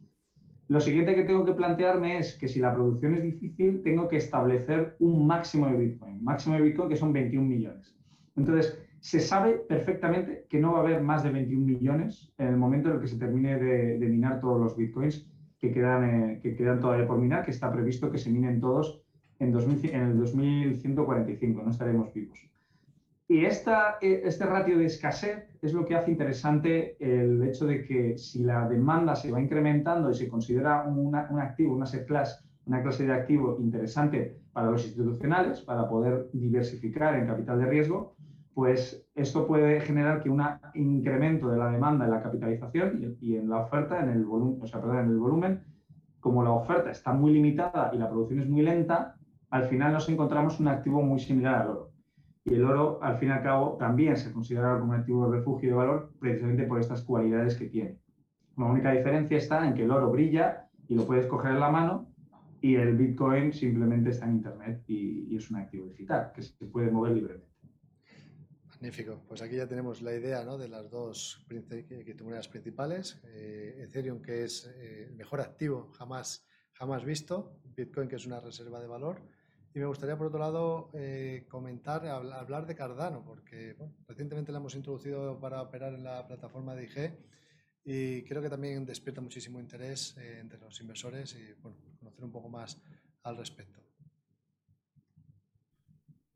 [0.70, 4.18] lo siguiente que tengo que plantearme es que si la producción es difícil, tengo que
[4.18, 6.24] establecer un máximo de Bitcoin.
[6.24, 7.96] Máximo de Bitcoin que son 21 millones.
[8.36, 12.56] Entonces, se sabe perfectamente que no va a haber más de 21 millones en el
[12.56, 15.28] momento en el que se termine de, minar todos los Bitcoins
[15.60, 19.02] que quedan, eh, que quedan todavía por minar, que está previsto que se minen todos
[19.40, 22.40] en, en el 2145, no estaremos vivos.
[23.28, 28.18] Y e, este ratio de escasez es lo que hace interesante el hecho de que
[28.18, 33.06] si la demanda se va incrementando y se considera un activo, una class, una clase
[33.06, 38.16] de activo interesante para los institucionales, para poder diversificar en capital de riesgo,
[38.54, 40.44] pues esto puede generar que un
[40.76, 44.68] incremento de la demanda en la capitalización y, en la oferta, en el, volumen, o
[44.68, 45.64] sea, perdón, en el volumen,
[46.20, 49.16] como la oferta está muy limitada y la producción es muy lenta,
[49.50, 51.93] al final nos encontramos un activo muy similar al oro.
[52.46, 55.38] Y el oro, al fin y al cabo, también se considera como un activo de
[55.38, 58.00] refugio de valor precisamente por estas cualidades que tiene.
[58.58, 61.72] La única diferencia está en que el oro brilla y lo puedes coger en la
[61.72, 62.14] mano
[62.62, 66.92] y el Bitcoin simplemente está en Internet y, es un activo digital que se puede
[66.92, 67.48] mover libremente.
[68.68, 69.22] Magnífico.
[69.28, 70.58] Pues aquí ya tenemos la idea ¿no?
[70.58, 73.22] de las dos criptomonedas principales.
[73.26, 77.60] Eh, Ethereum, que es eh, el mejor activo jamás, jamás visto.
[77.76, 79.22] Bitcoin, que es una reserva de valor
[79.76, 83.76] y me gustaría, por otro lado, eh, comentar, hablar de Cardano, porque
[84.08, 87.18] recientemente la hemos introducido para operar en la plataforma de IG
[87.84, 92.50] y creo que también despierta muchísimo interés eh, entre los inversores y conocer un poco
[92.50, 92.80] más
[93.24, 93.82] al respecto.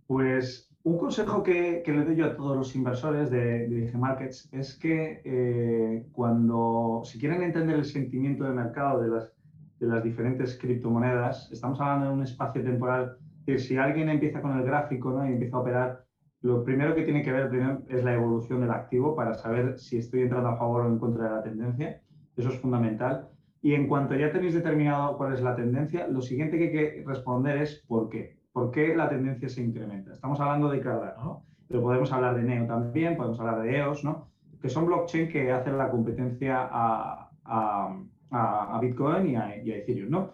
[0.08, 4.50] Pues un consejo que, le doy yo a todos los inversores de, de IG Markets
[4.52, 9.32] es que eh, cuando, si quieren entender el sentimiento de mercado de las,
[9.80, 14.58] de las diferentes criptomonedas, estamos hablando de un espacio temporal que si alguien empieza con
[14.58, 15.26] el gráfico ¿no?
[15.26, 16.04] y empieza a operar,
[16.42, 19.98] lo primero que tiene que ver primero es la evolución del activo para saber si
[19.98, 22.02] estoy entrando a favor o en contra de la tendencia.
[22.36, 23.30] Eso es fundamental.
[23.62, 27.04] Y en cuanto ya tenéis determinado cuál es la tendencia, lo siguiente que hay que
[27.08, 28.38] responder es por qué.
[28.52, 30.12] ¿Por qué la tendencia se incrementa?
[30.12, 31.46] Estamos hablando de Cardano, ¿no?
[31.70, 34.28] pero podemos hablar de Neo también, podemos hablar de EOS, ¿no?
[34.62, 37.98] que son blockchain que hacen la competencia a, a,
[38.30, 40.10] a Bitcoin y a, y a Ethereum.
[40.10, 40.34] ¿no?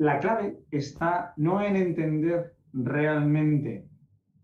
[0.00, 3.84] La clave está no en entender realmente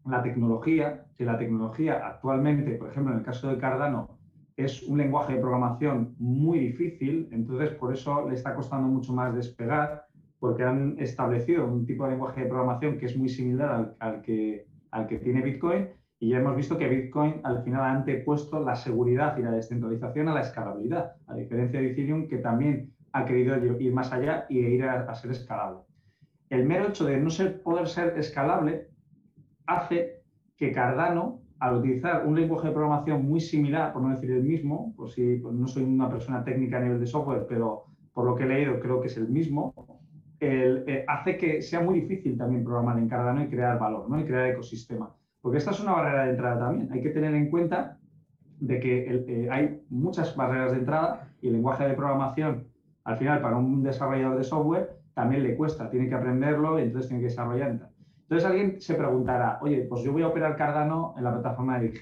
[0.05, 4.19] la tecnología, que la tecnología actualmente, por ejemplo, en el caso de Cardano,
[4.59, 9.35] es un lenguaje de programación muy difícil, entonces por eso le está costando mucho más
[9.35, 10.05] despegar,
[10.41, 14.67] porque han establecido un tipo de lenguaje de programación que es muy similar al, que,
[14.91, 15.89] al que tiene Bitcoin,
[16.19, 20.29] y ya hemos visto que Bitcoin al final ha antepuesto la seguridad y la descentralización
[20.29, 24.59] a la escalabilidad, a diferencia de Ethereum, que también ha querido ir más allá y
[24.59, 25.81] ir a, ser escalable.
[26.51, 27.31] El mero hecho de no
[27.65, 28.89] poder ser escalable
[29.67, 30.23] hace
[30.57, 34.93] que Cardano, al utilizar un lenguaje de programación muy similar, por no decir el mismo,
[34.97, 38.45] pues si no soy una persona técnica a nivel de software, pero por lo que
[38.45, 39.73] he leído creo que es el mismo,
[40.39, 44.21] eh, hace que sea muy difícil también programar en Cardano y crear valor, ¿no?
[44.21, 45.15] y crear ecosistema.
[45.41, 46.93] Porque esta es una barrera de entrada también.
[46.93, 47.99] Hay que tener en cuenta
[48.61, 52.76] de que eh, hay muchas barreras de entrada y el lenguaje de programación
[53.07, 57.09] al final para un desarrollador de software también le cuesta, tiene que aprenderlo y entonces
[57.09, 57.89] tiene que desarrollar.
[58.23, 61.87] Entonces alguien se preguntará, oye, pues yo voy a operar Cardano en la plataforma de
[61.87, 62.01] IG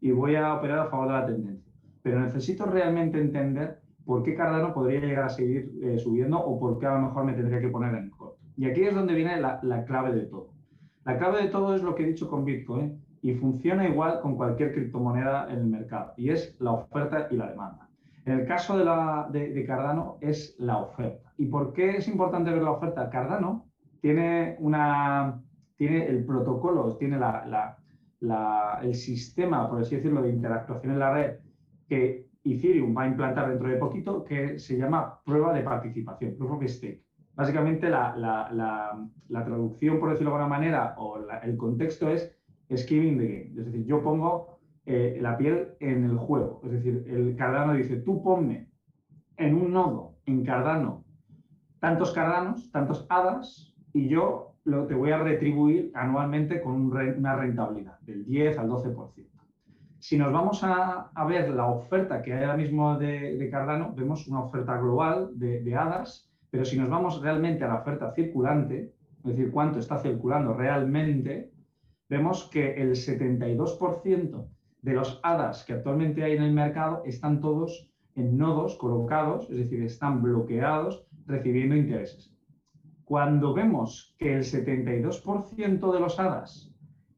[0.00, 4.34] y voy a operar a favor de la tendencia, pero necesito realmente entender por qué
[4.34, 7.60] Cardano podría llegar a seguir eh, subiendo o por qué a lo mejor me tendría
[7.60, 8.38] que poner en corto.
[8.56, 10.48] Y aquí es donde viene la, la clave de todo.
[11.04, 14.34] La clave de todo es lo que he dicho con Bitcoin y funciona igual con
[14.34, 17.89] cualquier criptomoneda en el mercado y es la oferta y la demanda.
[18.30, 21.32] En el caso de, Cardano es la oferta.
[21.36, 23.10] ¿Y por qué es importante ver la oferta?
[23.10, 23.66] Cardano
[24.00, 25.42] tiene, una,
[25.76, 27.76] tiene el protocolo, tiene la,
[28.82, 31.38] el sistema, por así decirlo, de interactuación en la red
[31.88, 36.52] que Ethereum va a implantar dentro de poquito, que se llama prueba de participación, proof
[36.52, 37.02] of stake.
[37.34, 39.10] Básicamente la,
[39.44, 42.32] traducción, por decirlo de alguna manera, o el contexto es
[42.76, 43.60] skin the game.
[43.60, 46.60] Es decir, yo pongo eh, la piel en el juego.
[46.64, 48.68] Es decir, el Cardano dice, tú ponme
[49.36, 51.04] en un nodo en Cardano
[51.80, 57.98] tantos Cardanos, tantos hadas, y yo lo, te voy a retribuir anualmente con una rentabilidad
[58.00, 59.26] del 10 al 12%.
[59.98, 64.40] Si nos vamos a, ver la oferta que hay ahora mismo de, Cardano, vemos una
[64.44, 68.92] oferta global de, de hadas, pero si nos vamos realmente a la oferta circulante,
[69.24, 71.50] es decir, cuánto está circulando realmente,
[72.08, 74.46] vemos que el 72%
[74.82, 79.56] de los hadas que actualmente hay en el mercado están todos en nodos colocados, es
[79.56, 82.34] decir, están bloqueados recibiendo intereses.
[83.04, 86.72] Cuando vemos que el 72% de los hadas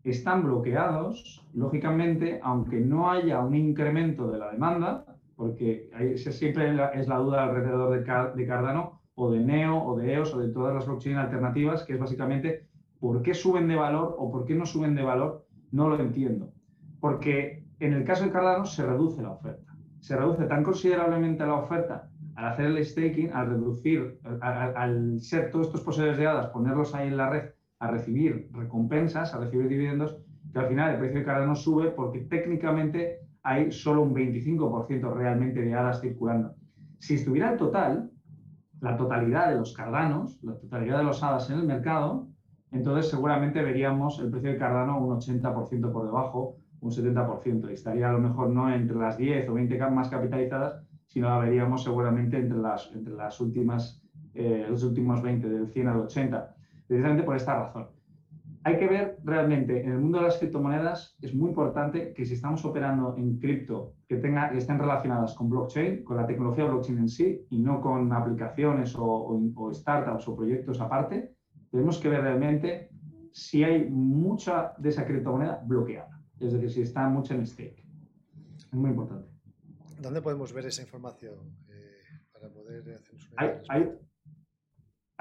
[0.04, 5.04] están bloqueados, lógicamente, aunque no haya un incremento de la demanda,
[5.36, 7.98] porque siempre es la duda alrededor
[8.34, 11.94] de, Cardano o de Neo o de EOS o de todas las blockchain alternativas, que
[11.94, 12.66] es básicamente
[12.98, 16.52] por qué suben de valor o por qué no suben de valor, no lo entiendo.
[17.02, 19.74] Porque en el caso de Cardano se reduce la oferta.
[19.98, 25.66] Se reduce tan considerablemente la oferta al hacer el staking, al reducir, al, ser todos
[25.66, 30.16] estos poseedores de hadas, ponerlos ahí en la red a recibir recompensas, a recibir dividendos,
[30.52, 35.60] que al final el precio de Cardano sube porque técnicamente hay solo un 25% realmente
[35.60, 36.54] de hadas circulando.
[37.00, 38.12] Si estuviera el total,
[38.80, 42.28] la totalidad de los Cardanos, la totalidad de los hadas en el mercado,
[42.70, 48.10] entonces seguramente veríamos el precio de Cardano un 80% por debajo, un 70%, y estaría
[48.10, 52.36] a lo mejor no entre las 10 o 20 más capitalizadas, sino la veríamos seguramente
[52.38, 54.02] entre las, entre las últimas,
[54.34, 56.54] eh, los últimos 20, del 100 al 80,
[56.86, 57.88] precisamente por esta razón.
[58.64, 62.34] Hay que ver realmente, en el mundo de las criptomonedas es muy importante que si
[62.34, 67.08] estamos operando en cripto que, tenga, estén relacionadas con blockchain, con la tecnología blockchain en
[67.08, 71.34] sí y no con aplicaciones o, startups o proyectos aparte,
[71.72, 72.90] tenemos que ver realmente
[73.32, 77.84] si hay mucha de esa criptomoneda bloqueada, es decir, si está mucha en stake.
[78.58, 79.28] Es muy importante.
[80.00, 81.34] ¿Dónde podemos ver esa información
[81.68, 81.98] eh,
[82.32, 83.18] para poder hacer
[83.68, 83.88] hay,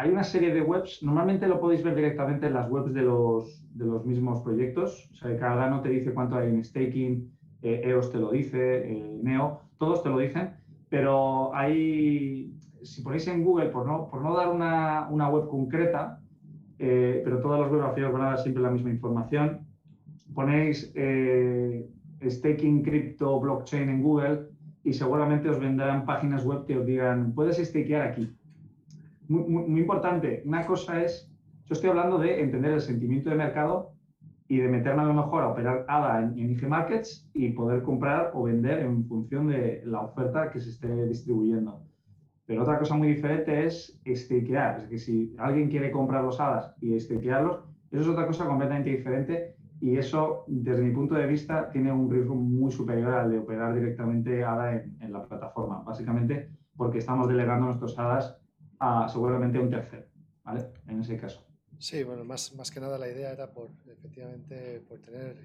[0.01, 3.67] hay una serie de webs, normalmente lo podéis ver directamente en las webs de los,
[3.77, 5.09] de los mismos proyectos.
[5.11, 7.31] O sea, cada uno te dice cuánto hay en staking,
[7.61, 10.55] EOS eh, te lo dice, eh, Neo, todos te lo dicen,
[10.89, 16.19] pero hay, si ponéis en Google, por no, por no dar una, una web concreta,
[16.79, 19.67] eh, pero todas las webs van a dar siempre la misma información,
[20.33, 20.93] ponéis
[22.21, 24.47] staking crypto blockchain en Google
[24.83, 28.29] y seguramente os vendrán páginas web que os digan, puedes stakear aquí
[29.31, 30.43] muy, importante.
[30.45, 31.31] Una cosa es,
[31.65, 33.93] yo estoy hablando de entender el sentimiento de mercado
[34.47, 37.81] y de meterme a lo mejor a operar ADA en, en IG Markets y poder
[37.83, 41.81] comprar o vender en función de la oferta que se esté distribuyendo.
[42.45, 44.81] Pero otra cosa muy diferente es stakear.
[44.81, 48.89] Es que si alguien quiere comprar los ADAs y stakearlos, eso es otra cosa completamente
[48.89, 53.39] diferente y eso, desde mi punto de vista, tiene un riesgo muy superior al de
[53.39, 55.81] operar directamente ADA en, la plataforma.
[55.81, 58.37] Básicamente porque estamos delegando nuestros ADAs
[59.11, 60.05] seguramente un tercero,
[60.43, 60.67] ¿vale?
[60.87, 61.43] En ese caso.
[61.79, 65.35] Sí, bueno, más, más que nada la idea era por, efectivamente, por tener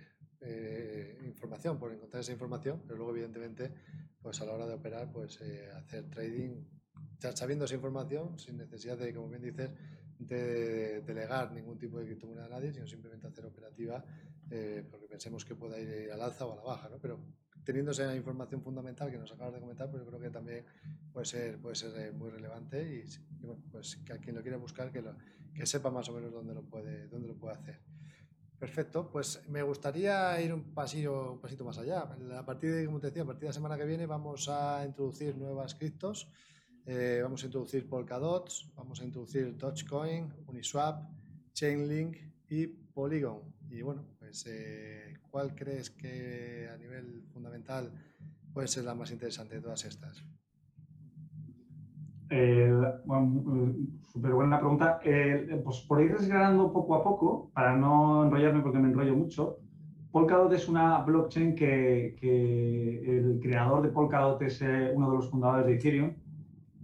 [0.42, 3.72] eh, información, por encontrar esa información, pero luego, evidentemente,
[4.20, 6.62] pues a la hora de operar, pues eh, hacer trading,
[7.20, 9.70] ya sabiendo esa información, sin necesidad de, como bien dices,
[10.18, 14.04] de delegar ningún tipo de criptomoneda a nadie, sino simplemente hacer operativa
[14.50, 16.98] eh, porque pensemos que pueda ir al alza o a la baja, ¿no?
[16.98, 17.18] Pero
[17.64, 20.64] teniendo esa información fundamental que nos acabas de comentar, pues yo creo que también
[21.12, 23.04] puede ser, puede ser eh, muy relevante y,
[23.40, 25.16] bueno, pues que a quien lo quiera buscar que, lo,
[25.52, 27.80] que sepa más o menos dónde lo puede, dónde lo puede hacer.
[28.58, 32.08] Perfecto, pues me gustaría ir un pasillo, un pasito más allá.
[32.38, 34.82] A partir de, como te decía, a partir de la semana que viene vamos a
[34.86, 36.30] introducir nuevas criptos.
[36.88, 41.02] Eh, vamos a introducir Polkadot, vamos a introducir Dogecoin, Uniswap,
[41.52, 42.16] Chainlink
[42.48, 43.40] y Polygon.
[43.68, 47.90] Y bueno, pues eh, ¿cuál crees que a nivel fundamental
[48.54, 50.22] puede ser la más interesante de todas estas?
[52.30, 52.72] Eh,
[54.12, 55.00] súper buena pregunta.
[55.04, 59.58] Eh, pues por ir desgranando poco a poco, para no enrollarme porque me enrollo mucho,
[60.12, 65.66] Polkadot es una blockchain que, el creador de Polkadot es eh, uno de los fundadores
[65.66, 66.14] de Ethereum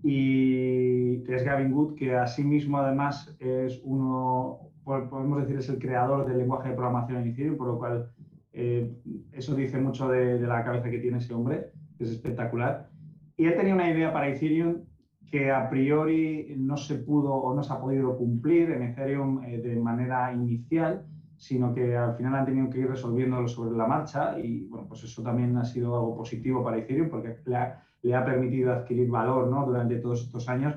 [0.03, 6.39] y es Gavin Wood, que asimismo además es uno, podemos decir, es el creador del
[6.39, 8.11] lenguaje de programación en Ethereum, por lo cual
[8.53, 8.93] eh,
[9.33, 12.89] eso dice mucho de, la cabeza que tiene ese hombre, que es espectacular.
[13.37, 14.83] Y él tenía una idea para Ethereum
[15.31, 19.59] que a priori no se pudo o no se ha podido cumplir en Ethereum eh,
[19.59, 21.07] de manera inicial,
[21.39, 25.05] sino que al final han tenido que ir resolviéndolo sobre la marcha y bueno, pues
[25.05, 29.09] eso también ha sido algo positivo para Ethereum porque le ha, le ha permitido adquirir
[29.09, 29.65] valor ¿no?
[29.65, 30.75] durante todos estos años.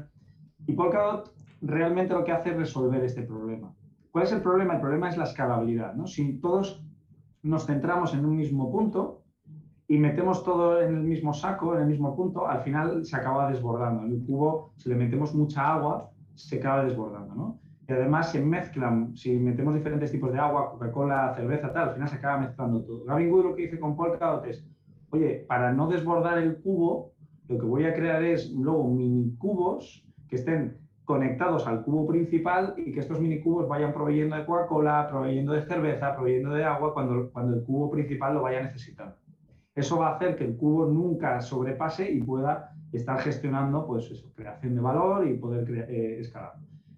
[0.65, 3.73] Y Polkadot realmente lo que hace es resolver este problema.
[4.11, 4.75] ¿Cuál es el problema?
[4.75, 5.93] El problema es la escalabilidad.
[5.93, 6.07] ¿no?
[6.07, 6.83] Si todos
[7.43, 9.23] nos centramos en un mismo punto
[9.87, 13.49] y metemos todo en el mismo saco, en el mismo punto, al final se acaba
[13.51, 14.03] desbordando.
[14.03, 17.35] En el cubo, si le metemos mucha agua, se acaba desbordando.
[17.35, 17.59] ¿no?
[17.87, 22.09] Y además se mezclan, si metemos diferentes tipos de agua, Coca-Cola, cerveza, tal, al final
[22.09, 23.03] se acaba mezclando todo.
[23.05, 24.65] Gavin Wood lo que dice con Polkadot es,
[25.11, 27.11] oye, para no desbordar el cubo,
[27.47, 32.73] lo que voy a crear es luego mini cubos que estén conectados al cubo principal
[32.77, 37.29] y que estos minicubos vayan proveyendo de Coca-Cola, proveyendo de cerveza, proveyendo de agua cuando,
[37.31, 39.15] cuando el cubo principal lo vaya necesitando.
[39.75, 44.31] Eso va a hacer que el cubo nunca sobrepase y pueda estar gestionando pues eso,
[44.33, 46.53] creación de valor y poder eh, escalar.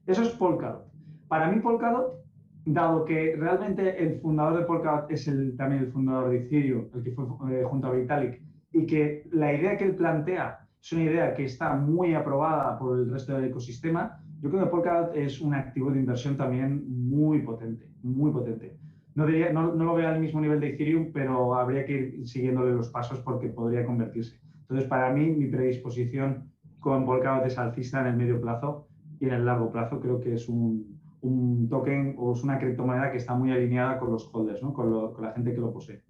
[0.05, 0.85] Eso es Polkadot.
[1.27, 2.23] Para mí Polkadot,
[2.65, 7.03] dado que realmente el fundador de Polkadot es el, también el fundador de Ethereum, el
[7.03, 8.41] que fue eh, junto a Vitalik,
[8.72, 12.99] y que la idea que él plantea es una idea que está muy aprobada por
[12.99, 17.41] el resto del ecosistema, yo creo que Polkadot es un activo de inversión también muy
[17.41, 18.78] potente, muy potente.
[19.15, 22.74] No, no, no, lo veo al mismo nivel de Ethereum, pero habría que ir siguiéndole
[22.74, 24.39] los pasos porque podría convertirse.
[24.61, 28.88] Entonces, para mí, mi predisposición con Polkadot es alcista en el medio plazo
[29.20, 33.11] y en el largo plazo creo que es un, un token o es una criptomoneda
[33.11, 34.72] que está muy alineada con los holders, ¿no?
[34.72, 36.03] con, con la gente que lo posee.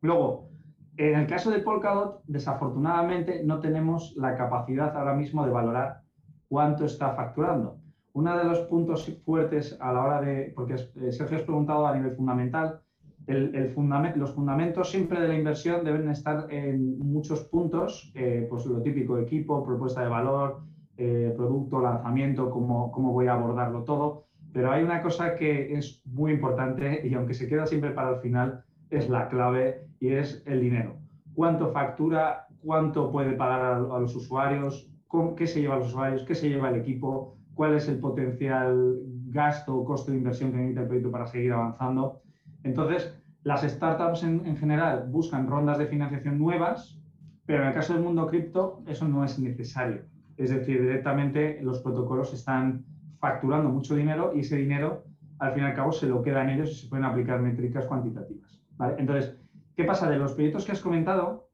[0.00, 0.53] Luego,
[0.96, 6.02] en el caso de Polkadot, desafortunadamente no tenemos la capacidad ahora mismo de valorar
[6.48, 7.78] cuánto está facturando.
[8.12, 11.96] Uno de los puntos fuertes a la hora de, porque eh, Sergio has preguntado a
[11.96, 12.80] nivel fundamental,
[13.26, 13.74] el,
[14.16, 19.18] los fundamentos siempre de la inversión deben estar en muchos puntos, eh, pues lo típico,
[19.18, 20.60] equipo, propuesta de valor,
[20.96, 24.26] eh, producto, lanzamiento, cómo, cómo voy a abordarlo todo.
[24.52, 28.20] Pero hay una cosa que es muy importante y aunque se queda siempre para el
[28.20, 28.62] final,
[28.96, 30.96] es la clave y es el dinero.
[31.34, 32.46] ¿Cuánto factura?
[32.60, 34.88] ¿Cuánto puede pagar a, los usuarios?
[35.36, 36.24] ¿Qué se lleva a los usuarios?
[36.24, 37.36] ¿Qué se lleva el equipo?
[37.54, 41.52] ¿Cuál es el potencial gasto o costo de inversión que necesita el proyecto para seguir
[41.52, 42.20] avanzando?
[42.62, 46.98] Entonces, las startups en, en general buscan rondas de financiación nuevas,
[47.46, 50.02] pero en el caso del mundo cripto eso no es necesario.
[50.36, 52.82] Es decir, directamente los protocolos están
[53.20, 55.04] facturando mucho dinero y ese dinero
[55.38, 58.63] al fin y al cabo se lo quedan ellos y se pueden aplicar métricas cuantitativas.
[58.98, 59.36] Entonces,
[59.76, 60.08] ¿qué pasa?
[60.10, 61.48] De los proyectos que has comentado,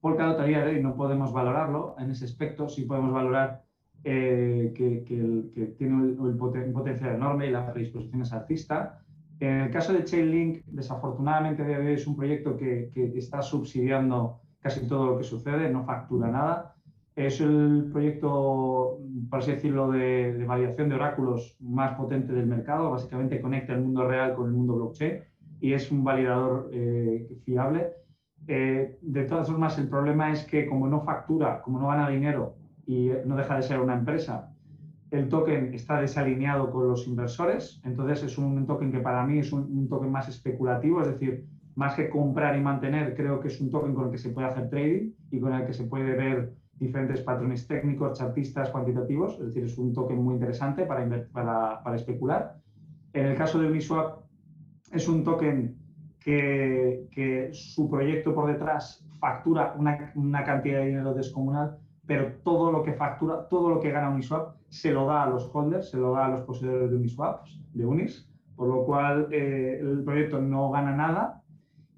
[0.00, 3.64] Polkadot a día de no podemos valorarlo en ese aspecto, sí podemos valorar
[4.04, 5.02] eh, que,
[5.78, 9.00] tiene un potencial enorme y la predisposición es artista.
[9.40, 15.18] En el caso de Chainlink, desafortunadamente es un proyecto que, está subsidiando casi todo lo
[15.18, 16.74] que sucede, no factura nada.
[17.16, 18.98] Es el proyecto,
[19.30, 22.90] por así decirlo, de, de validación de oráculos más potente del mercado.
[22.90, 25.22] Básicamente conecta el mundo real con el mundo blockchain
[25.64, 27.94] y es un validador eh, fiable.
[28.46, 32.56] Eh, de todas formas, el problema es que como no factura, como no gana dinero
[32.86, 34.52] y no deja de ser una empresa,
[35.10, 39.54] el token está desalineado con los inversores, entonces es un token que para mí es
[39.54, 41.46] un, token más especulativo, es decir,
[41.76, 44.48] más que comprar y mantener, creo que es un token con el que se puede
[44.48, 49.46] hacer trading y con el que se puede ver diferentes patrones técnicos, chartistas, cuantitativos, es
[49.46, 52.56] decir, es un token muy interesante para, para, para especular.
[53.14, 54.23] En el caso de Uniswap,
[54.90, 55.76] es un token
[56.24, 62.92] que, su proyecto por detrás factura una, cantidad de dinero descomunal, pero todo lo que
[62.92, 66.26] factura, todo lo que gana Uniswap se lo da a los holders, se lo da
[66.26, 70.94] a los poseedores de Uniswap, de Unis, por lo cual eh, el proyecto no gana
[70.94, 71.40] nada.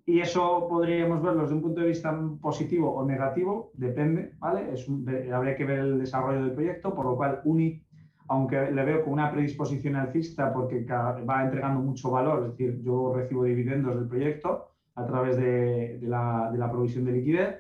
[0.09, 4.73] Y eso podríamos verlo desde un punto de vista positivo o negativo, depende, ¿vale?
[4.73, 4.87] Es
[5.33, 7.83] habría que ver el desarrollo del proyecto, por lo cual Uni
[8.29, 13.15] aunque le veo con una predisposición alcista porque va entregando mucho valor, es decir, yo
[13.15, 17.57] recibo dividendos del proyecto a través de, la, provisión de liquidez,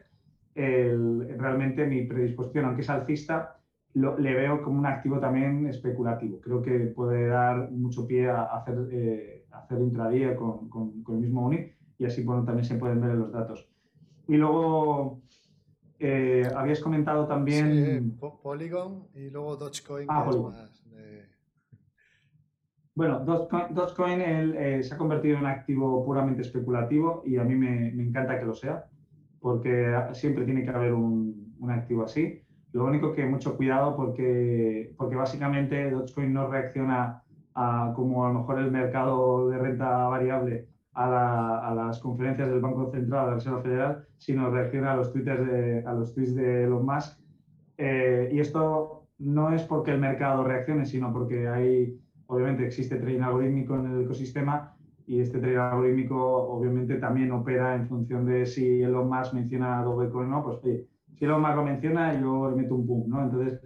[0.55, 3.59] realmente mi predisposición, aunque es alcista,
[3.95, 6.41] le veo como un activo también especulativo.
[6.41, 10.71] Creo que puede dar mucho pie a hacer, eh, hacer intradía con,
[11.09, 13.69] el mismo UNI y así bueno, también se pueden ver en los datos.
[14.29, 15.23] Y luego
[15.99, 18.19] eh, habías comentado también...
[18.43, 20.07] Polygon y luego Dogecoin.
[20.11, 20.31] Ah,
[22.95, 27.89] Bueno, Dogecoin, eh, se ha convertido en un activo puramente especulativo y a mí me,
[27.89, 28.87] encanta que lo sea,
[29.41, 32.43] porque siempre tiene que haber un, activo así.
[32.73, 37.23] Lo único que mucho cuidado porque, porque básicamente Dogecoin no reacciona
[37.55, 42.91] a, como a lo mejor el mercado de renta variable a, las conferencias del Banco
[42.91, 46.85] Central, de la Reserva Federal, sino reacciona a los, de, a los tweets de Elon
[46.85, 47.19] Musk.
[47.77, 53.21] Eh, y esto no es porque el mercado reaccione, sino porque hay, obviamente, existe trading
[53.21, 54.75] algorítmico en el ecosistema
[55.07, 60.29] y este trading algorítmico, obviamente, también opera en función de si Elon Musk menciona Dogecoin
[60.29, 60.43] o no.
[60.43, 60.61] Pues,
[61.15, 63.23] si Elon Musk lo menciona, yo le meto un boom, ¿no?
[63.23, 63.61] Entonces,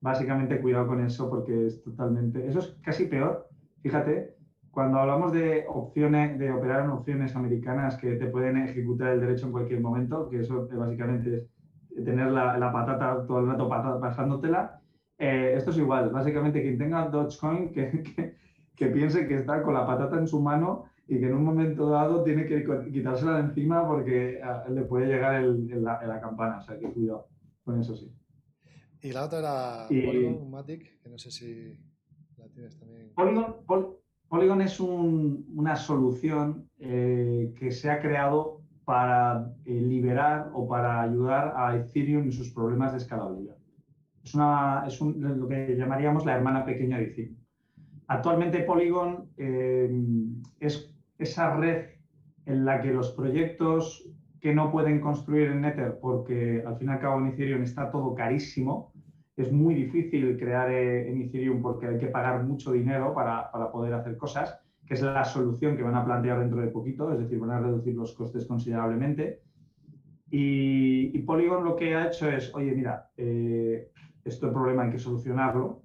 [0.00, 2.46] básicamente, cuidado con eso porque es totalmente.
[2.46, 3.48] Eso es casi peor.
[3.82, 4.35] Fíjate,
[4.76, 9.46] cuando hablamos de opciones, de operar en opciones americanas que te pueden ejecutar el derecho
[9.46, 11.48] en cualquier momento, que eso básicamente
[11.96, 14.82] es tener la, patata todo el rato pasándotela,
[15.16, 16.10] eh, esto es igual.
[16.10, 18.34] Básicamente, quien tenga Dogecoin, que,
[18.76, 21.88] que, piense que está con la patata en su mano y que en un momento
[21.88, 22.62] dado tiene que
[22.92, 26.58] quitársela de encima porque le puede llegar el, la, campana.
[26.58, 27.28] O sea, que cuidado
[27.64, 28.12] con eso sí.
[29.00, 31.80] Y la otra era Polygon, Matic, que no sé si
[32.36, 33.14] la tienes también.
[33.14, 33.96] Polygon,
[34.28, 41.54] Polygon es una solución eh, que se ha creado para eh, liberar o para ayudar
[41.56, 43.56] a Ethereum en sus problemas de escalabilidad.
[44.22, 47.36] Es lo que llamaríamos la hermana pequeña de Ethereum.
[48.08, 49.90] Actualmente Polygon eh,
[50.60, 51.86] es esa red
[52.44, 54.08] en la que los proyectos
[54.40, 57.90] que no pueden construir en Ether porque al fin y al cabo en Ethereum está
[57.90, 58.92] todo carísimo.
[59.36, 63.70] Es muy difícil crear eh, en Ethereum porque hay que pagar mucho dinero para, para
[63.70, 67.18] poder hacer cosas, que es la solución que van a plantear dentro de poquito, es
[67.18, 69.42] decir, van a reducir los costes considerablemente.
[70.30, 73.90] Y, Polygon lo que ha hecho es, oye, mira, eh,
[74.24, 75.82] este problema hay que solucionarlo,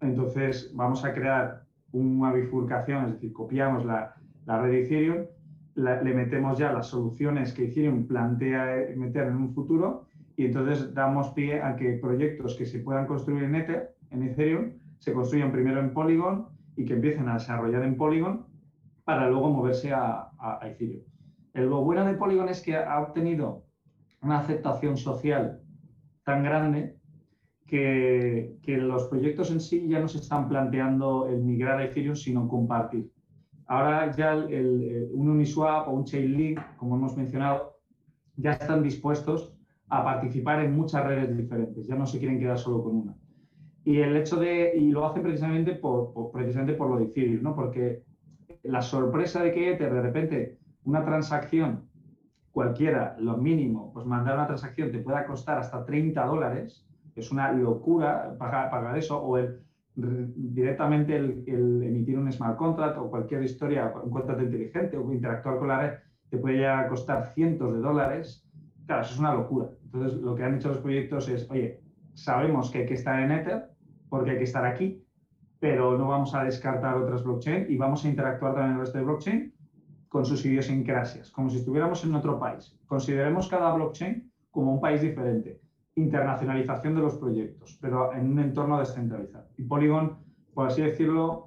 [0.00, 5.26] entonces vamos a crear una bifurcación, es decir, copiamos la, la red Ethereum,
[5.74, 10.05] le metemos ya las soluciones que Ethereum plantea eh, meter en un futuro
[10.36, 14.72] y entonces damos pie a que proyectos que se puedan construir en Ether, en Ethereum,
[14.98, 18.46] se construyan primero en Polygon y que empiecen a desarrollar en Polygon
[19.04, 21.02] para luego moverse a, a, Ethereum.
[21.54, 23.64] El, lo bueno de Polygon es que ha obtenido
[24.20, 25.60] una aceptación social
[26.24, 26.96] tan grande
[27.66, 32.14] que, que, los proyectos en sí ya no se están planteando el migrar a Ethereum,
[32.14, 33.10] sino compartir.
[33.66, 37.78] Ahora ya el, un Uniswap o un Chainlink, como hemos mencionado,
[38.36, 39.55] ya están dispuestos
[39.88, 43.14] a participar en muchas redes diferentes, ya no se quieren quedar solo con una.
[43.84, 47.54] Y el hecho de, y lo hacen precisamente por, precisamente por lo Ethereum, ¿no?
[47.54, 48.02] Porque
[48.64, 51.88] la sorpresa de que de repente una transacción
[52.50, 57.52] cualquiera, lo mínimo, pues mandar una transacción te pueda costar hasta 30 dólares, es una
[57.52, 59.60] locura pagar, pagar eso, o el,
[59.94, 65.68] directamente el, emitir un smart contract o cualquier historia, un contrato inteligente o interactuar con
[65.68, 65.98] la red,
[66.30, 68.45] te puede llegar a costar cientos de dólares.
[68.86, 69.68] Claro, eso es una locura.
[69.84, 71.76] Entonces, lo que han hecho los proyectos es, oye,
[72.14, 73.64] sabemos que hay que estar en Ether
[74.08, 75.02] porque hay que estar aquí,
[75.58, 78.98] pero no vamos a descartar otras blockchain y vamos a interactuar también en el resto
[78.98, 79.50] de blockchain
[80.08, 82.74] con sus idiosincrasias, como si estuviéramos en otro país.
[82.86, 85.58] Consideremos cada blockchain como un país diferente
[85.96, 89.46] internacionalización de los proyectos, pero en un entorno descentralizado.
[89.56, 90.14] Y Polygon,
[90.54, 91.46] por así decirlo,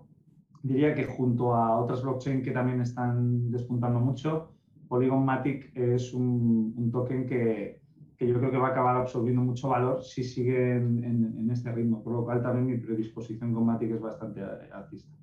[0.62, 4.48] diría que junto a otras blockchain que también están despuntando mucho,
[4.90, 7.80] Polygon Matic es un, token que,
[8.20, 12.14] yo creo que va a acabar absorbiendo mucho valor si sigue en, este ritmo, por
[12.14, 15.16] lo cual también mi predisposición con Matic es bastante alcista.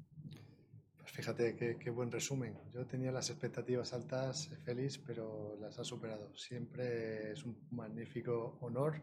[0.99, 2.55] Pues fíjate qué, qué, buen resumen.
[2.73, 6.35] Yo tenía las expectativas altas, Félix, pero las ha superado.
[6.37, 9.03] Siempre es un magnífico honor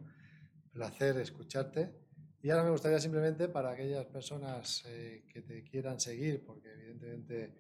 [0.72, 1.94] placer escucharte.
[2.42, 7.54] Y ahora me gustaría simplemente para aquellas personas eh, que te quieran seguir, porque evidentemente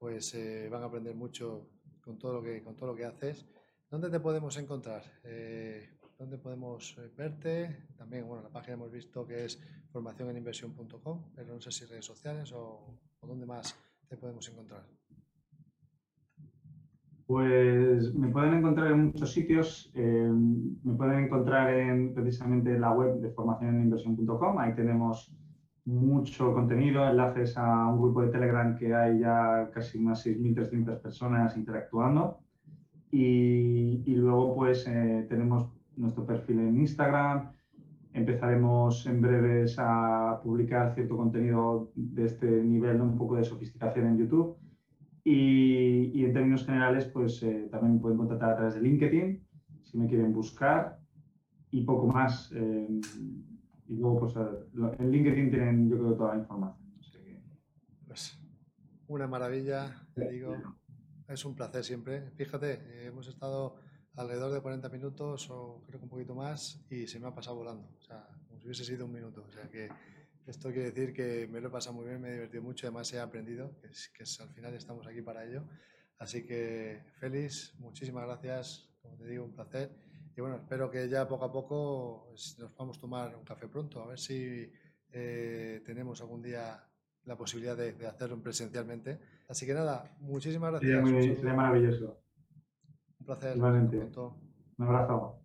[0.00, 1.68] pues eh, van a aprender mucho
[2.10, 3.46] con todo lo que con todo lo que haces.
[3.88, 5.02] ¿Dónde te podemos encontrar?
[5.22, 5.88] Eh,
[6.18, 7.86] ¿Dónde podemos verte?
[7.96, 9.60] También, bueno, la página hemos visto que es
[9.92, 13.76] formacioneninversión.com, pero no sé si redes sociales o, o dónde más
[14.08, 14.84] te podemos encontrar.
[17.26, 19.92] Pues me pueden encontrar en muchos sitios.
[19.94, 20.30] Eh,
[20.82, 24.58] me pueden encontrar en precisamente la web de formacioneninversión.com.
[24.58, 25.32] Ahí tenemos
[25.84, 31.56] mucho contenido, enlaces a un grupo de Telegram que hay ya casi unas 6.300 personas
[31.56, 32.38] interactuando.
[33.10, 37.52] Y, luego pues eh, tenemos nuestro perfil en Instagram.
[38.12, 44.18] Empezaremos en breves a publicar cierto contenido de este nivel, un poco de sofisticación en
[44.18, 44.56] YouTube
[45.24, 49.40] y, en términos generales, pues eh, también me pueden contactar a través de LinkedIn
[49.82, 50.98] si me quieren buscar
[51.70, 52.50] y poco más.
[52.54, 53.00] Eh,
[53.90, 54.34] y luego, pues
[55.00, 56.88] en LinkedIn tienen, yo creo, toda la información.
[58.06, 58.38] Pues
[59.08, 60.56] una maravilla, te digo.
[61.26, 62.30] Es un placer siempre.
[62.36, 63.76] Fíjate, eh, hemos estado
[64.14, 67.56] alrededor de 40 minutos o creo que un poquito más y se me ha pasado
[67.56, 67.88] volando.
[67.98, 69.44] O sea, como si hubiese sido un minuto.
[69.46, 69.88] O sea que
[70.46, 73.12] esto quiere decir que me lo he pasado muy bien, me he divertido mucho, además
[73.12, 75.64] he aprendido, que, es, que al final estamos aquí para ello.
[76.18, 79.90] Así que, Félix, muchísimas gracias, como te digo, un placer.
[80.40, 84.02] Y bueno, espero que ya poco a poco pues, nos podamos tomar un café pronto,
[84.02, 84.72] a ver si
[85.12, 86.82] eh, tenemos algún día
[87.24, 89.20] la posibilidad de, hacerlo presencialmente.
[89.50, 91.06] Así que nada, muchísimas gracias.
[91.36, 92.22] Sería, maravilloso.
[93.18, 93.58] Un placer.
[93.58, 95.42] Un abrazo.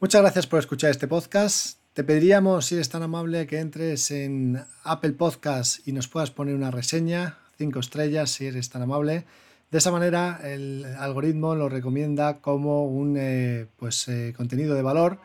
[0.00, 1.78] Muchas gracias por escuchar este podcast.
[1.92, 6.56] Te pediríamos, si eres tan amable, que entres en Apple Podcast y nos puedas poner
[6.56, 9.26] una reseña, cinco estrellas, si eres tan amable.
[9.70, 15.18] De esa manera, el algoritmo lo recomienda como un eh, pues, eh, contenido de valor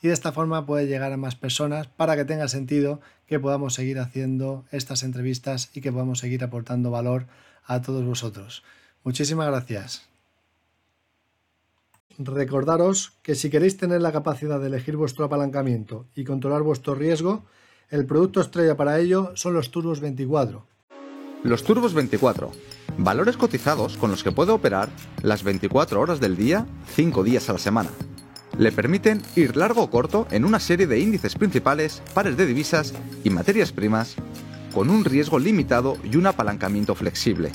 [0.00, 3.74] y de esta forma puede llegar a más personas para que tenga sentido que podamos
[3.74, 7.26] seguir haciendo estas entrevistas y que podamos seguir aportando valor
[7.66, 8.62] a todos vosotros.
[9.04, 10.08] Muchísimas gracias.
[12.18, 17.44] Recordaros que si queréis tener la capacidad de elegir vuestro apalancamiento y controlar vuestro riesgo,
[17.90, 20.66] el producto estrella para ello son los Turbos 24.
[21.42, 22.52] Los Turbos 24,
[23.02, 24.90] valores cotizados con los que puede operar
[25.22, 27.90] las 24 horas del día, 5 días a la semana.
[28.58, 32.92] Le permiten ir largo o corto en una serie de índices principales, pares de divisas
[33.24, 34.16] y materias primas,
[34.74, 37.50] con un riesgo limitado y un apalancamiento flexible.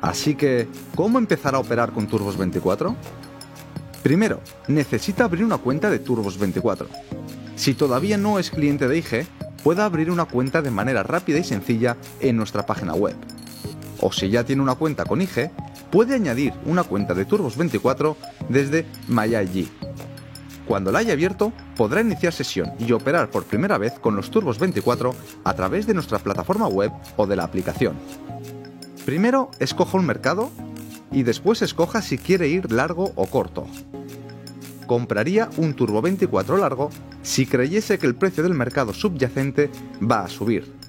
[0.00, 2.96] Así que, ¿cómo empezar a operar con Turbos 24?
[4.02, 6.86] Primero, necesita abrir una cuenta de Turbos24.
[7.56, 9.26] Si todavía no es cliente de IG,
[9.62, 13.16] puede abrir una cuenta de manera rápida y sencilla en nuestra página web.
[14.04, 15.50] O si ya tiene una cuenta con IG,
[15.90, 18.14] puede añadir una cuenta de Turbos24
[18.50, 19.70] desde MyIG.
[20.68, 24.58] Cuando la haya abierto, podrá iniciar sesión y operar por primera vez con los Turbos
[24.58, 27.96] 24 a través de nuestra plataforma web o de la aplicación.
[29.06, 30.50] Primero escoja un mercado
[31.10, 33.66] y después escoja si quiere ir largo o corto.
[34.86, 36.90] Compraría un Turbo 24 largo
[37.22, 39.70] si creyese que el precio del mercado subyacente
[40.02, 40.83] va a subir.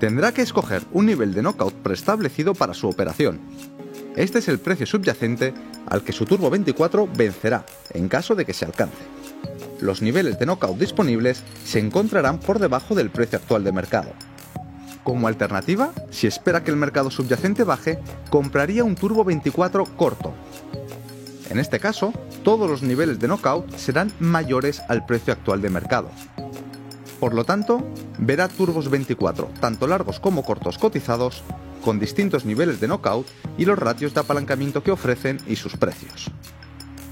[0.00, 3.38] Tendrá que escoger un nivel de knockout preestablecido para su operación,
[4.16, 5.54] este es el precio subyacente
[5.86, 8.98] al que su Turbo 24 vencerá en caso de que se alcance.
[9.80, 14.10] Los niveles de knockout disponibles se encontrarán por debajo del precio actual de mercado.
[15.04, 17.98] Como alternativa, si espera que el mercado subyacente baje,
[18.30, 20.34] compraría un Turbo 24 corto.
[21.48, 22.12] En este caso,
[22.44, 26.10] todos los niveles de knockout serán mayores al precio actual de mercado.
[27.20, 27.86] Por lo tanto,
[28.18, 31.42] verá turbos 24, tanto largos como cortos cotizados,
[31.84, 33.26] con distintos niveles de knockout
[33.58, 36.30] y los ratios de apalancamiento que ofrecen y sus precios.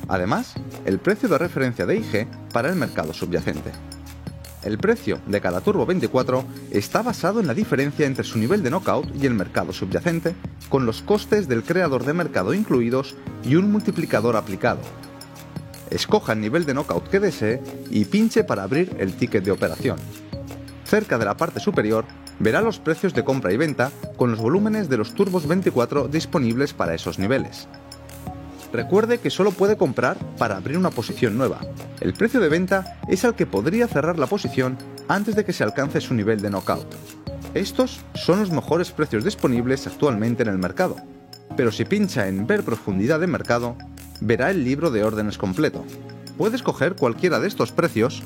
[0.09, 0.55] Además,
[0.87, 3.71] el precio de referencia de IG para el mercado subyacente.
[4.63, 8.71] El precio de cada Turbo 24 está basado en la diferencia entre su nivel de
[8.71, 10.35] knockout y el mercado subyacente,
[10.71, 14.81] con los costes del creador de mercado incluidos y un multiplicador aplicado.
[15.91, 19.99] Escoja el nivel de knockout que desee y pinche para abrir el ticket de operación.
[20.85, 22.05] Cerca de la parte superior
[22.39, 26.73] verá los precios de compra y venta con los volúmenes de los turbos 24 disponibles
[26.73, 27.69] para esos niveles.
[28.73, 31.61] Recuerde que solo puede comprar para abrir una posición nueva.
[32.01, 34.77] El precio de venta es al que podría cerrar la posición
[35.09, 36.95] antes de que se alcance su nivel de knockout.
[37.55, 40.97] Estos son los mejores precios disponibles actualmente en el mercado,
[41.57, 43.77] pero si pincha en Ver profundidad de mercado,
[44.21, 45.85] verá el libro de órdenes completo.
[46.37, 48.23] Puede escoger cualquiera de estos precios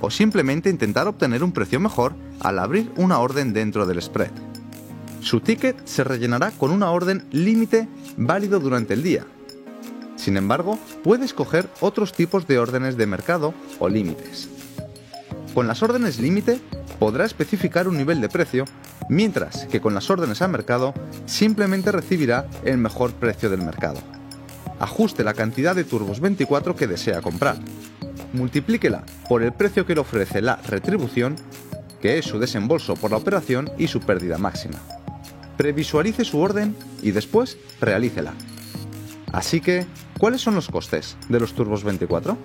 [0.00, 4.30] o simplemente intentar obtener un precio mejor al abrir una orden dentro del spread.
[5.20, 9.26] Su ticket se rellenará con una orden límite válido durante el día.
[10.16, 14.48] Sin embargo, puede escoger otros tipos de órdenes de mercado o límites.
[15.54, 16.60] Con las órdenes límite
[16.98, 18.64] podrá especificar un nivel de precio,
[19.08, 20.94] mientras que con las órdenes a mercado
[21.26, 24.00] simplemente recibirá el mejor precio del mercado.
[24.80, 27.58] Ajuste la cantidad de turbos 24 que desea comprar
[28.32, 31.36] multiplíquela por el precio que le ofrece la retribución,
[32.00, 34.78] que es su desembolso por la operación y su pérdida máxima.
[35.56, 38.32] Previsualice su orden y después realícela.
[39.32, 39.86] Así que,
[40.18, 42.36] ¿cuáles son los costes de los Turbos 24?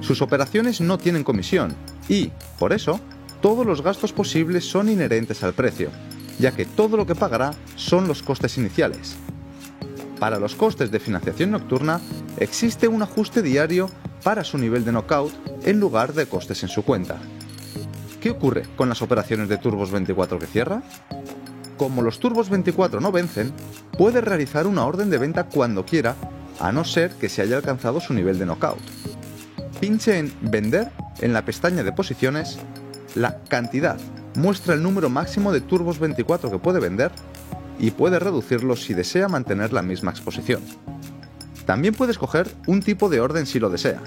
[0.00, 1.74] Sus operaciones no tienen comisión
[2.08, 3.00] y, por eso,
[3.40, 5.90] todos los gastos posibles son inherentes al precio,
[6.38, 9.16] ya que todo lo que pagará son los costes iniciales.
[10.22, 12.00] Para los costes de financiación nocturna
[12.36, 13.90] existe un ajuste diario
[14.22, 15.32] para su nivel de knockout
[15.64, 17.18] en lugar de costes en su cuenta.
[18.20, 20.84] ¿Qué ocurre con las operaciones de Turbos 24 que cierra?
[21.76, 23.52] Como los Turbos 24 no vencen,
[23.98, 26.14] puede realizar una orden de venta cuando quiera,
[26.60, 28.78] a no ser que se haya alcanzado su nivel de knockout.
[29.80, 32.60] Pinche en Vender en la pestaña de posiciones,
[33.16, 33.98] la cantidad
[34.36, 37.10] muestra el número máximo de Turbos 24 que puede vender
[37.82, 40.62] y puede reducirlo si desea mantener la misma exposición.
[41.66, 44.00] También puede escoger un tipo de orden si lo desea.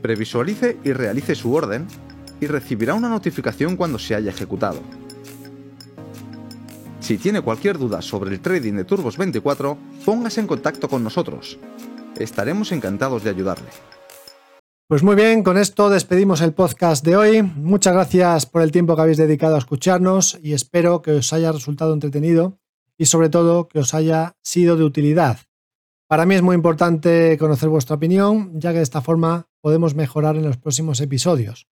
[0.00, 1.86] Previsualice y realice su orden
[2.40, 4.80] y recibirá una notificación cuando se haya ejecutado.
[7.00, 9.76] Si tiene cualquier duda sobre el trading de Turbos 24,
[10.06, 11.58] póngase en contacto con nosotros.
[12.18, 13.68] Estaremos encantados de ayudarle.
[14.88, 17.42] Pues muy bien, con esto despedimos el podcast de hoy.
[17.42, 21.52] Muchas gracias por el tiempo que habéis dedicado a escucharnos y espero que os haya
[21.52, 22.63] resultado entretenido
[22.98, 25.38] y sobre todo que os haya sido de utilidad.
[26.08, 30.36] Para mí es muy importante conocer vuestra opinión, ya que de esta forma podemos mejorar
[30.36, 31.66] en los próximos episodios.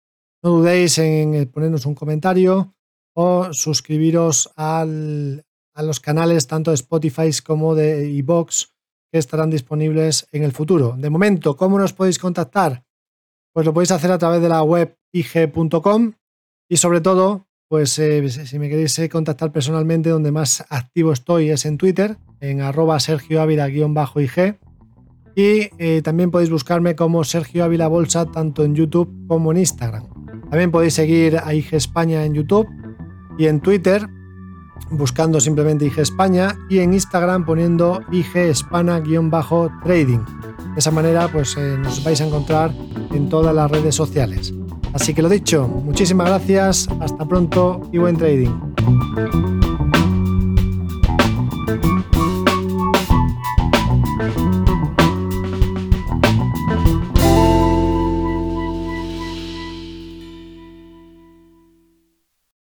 [0.43, 2.75] No dudéis en ponernos un comentario
[3.15, 8.73] o suscribiros a los canales tanto de Spotify como de iBox
[9.13, 10.95] que estarán disponibles en el futuro.
[10.97, 12.85] De momento, ¿cómo nos podéis contactar?
[13.53, 16.13] Pues lo podéis hacer a través de la web ig.com
[16.69, 21.51] y sobre todo, pues eh, si me queréis eh, contactar personalmente, donde más activo estoy
[21.51, 24.59] es en Twitter, en arroba Sergio Ávila-IG.
[25.37, 30.03] Y eh, también podéis buscarme como Sergio Ávila Bolsa tanto en YouTube como en Instagram.
[30.51, 32.67] También podéis seguir a IG España en YouTube
[33.39, 34.05] y en Twitter
[34.91, 40.25] buscando simplemente IG España y en Instagram poniendo IG Hispana-trading.
[40.75, 42.75] De esa manera pues nos vais a encontrar
[43.15, 44.53] en todas las redes sociales.
[44.93, 48.51] Así que lo dicho, muchísimas gracias, hasta pronto y buen trading.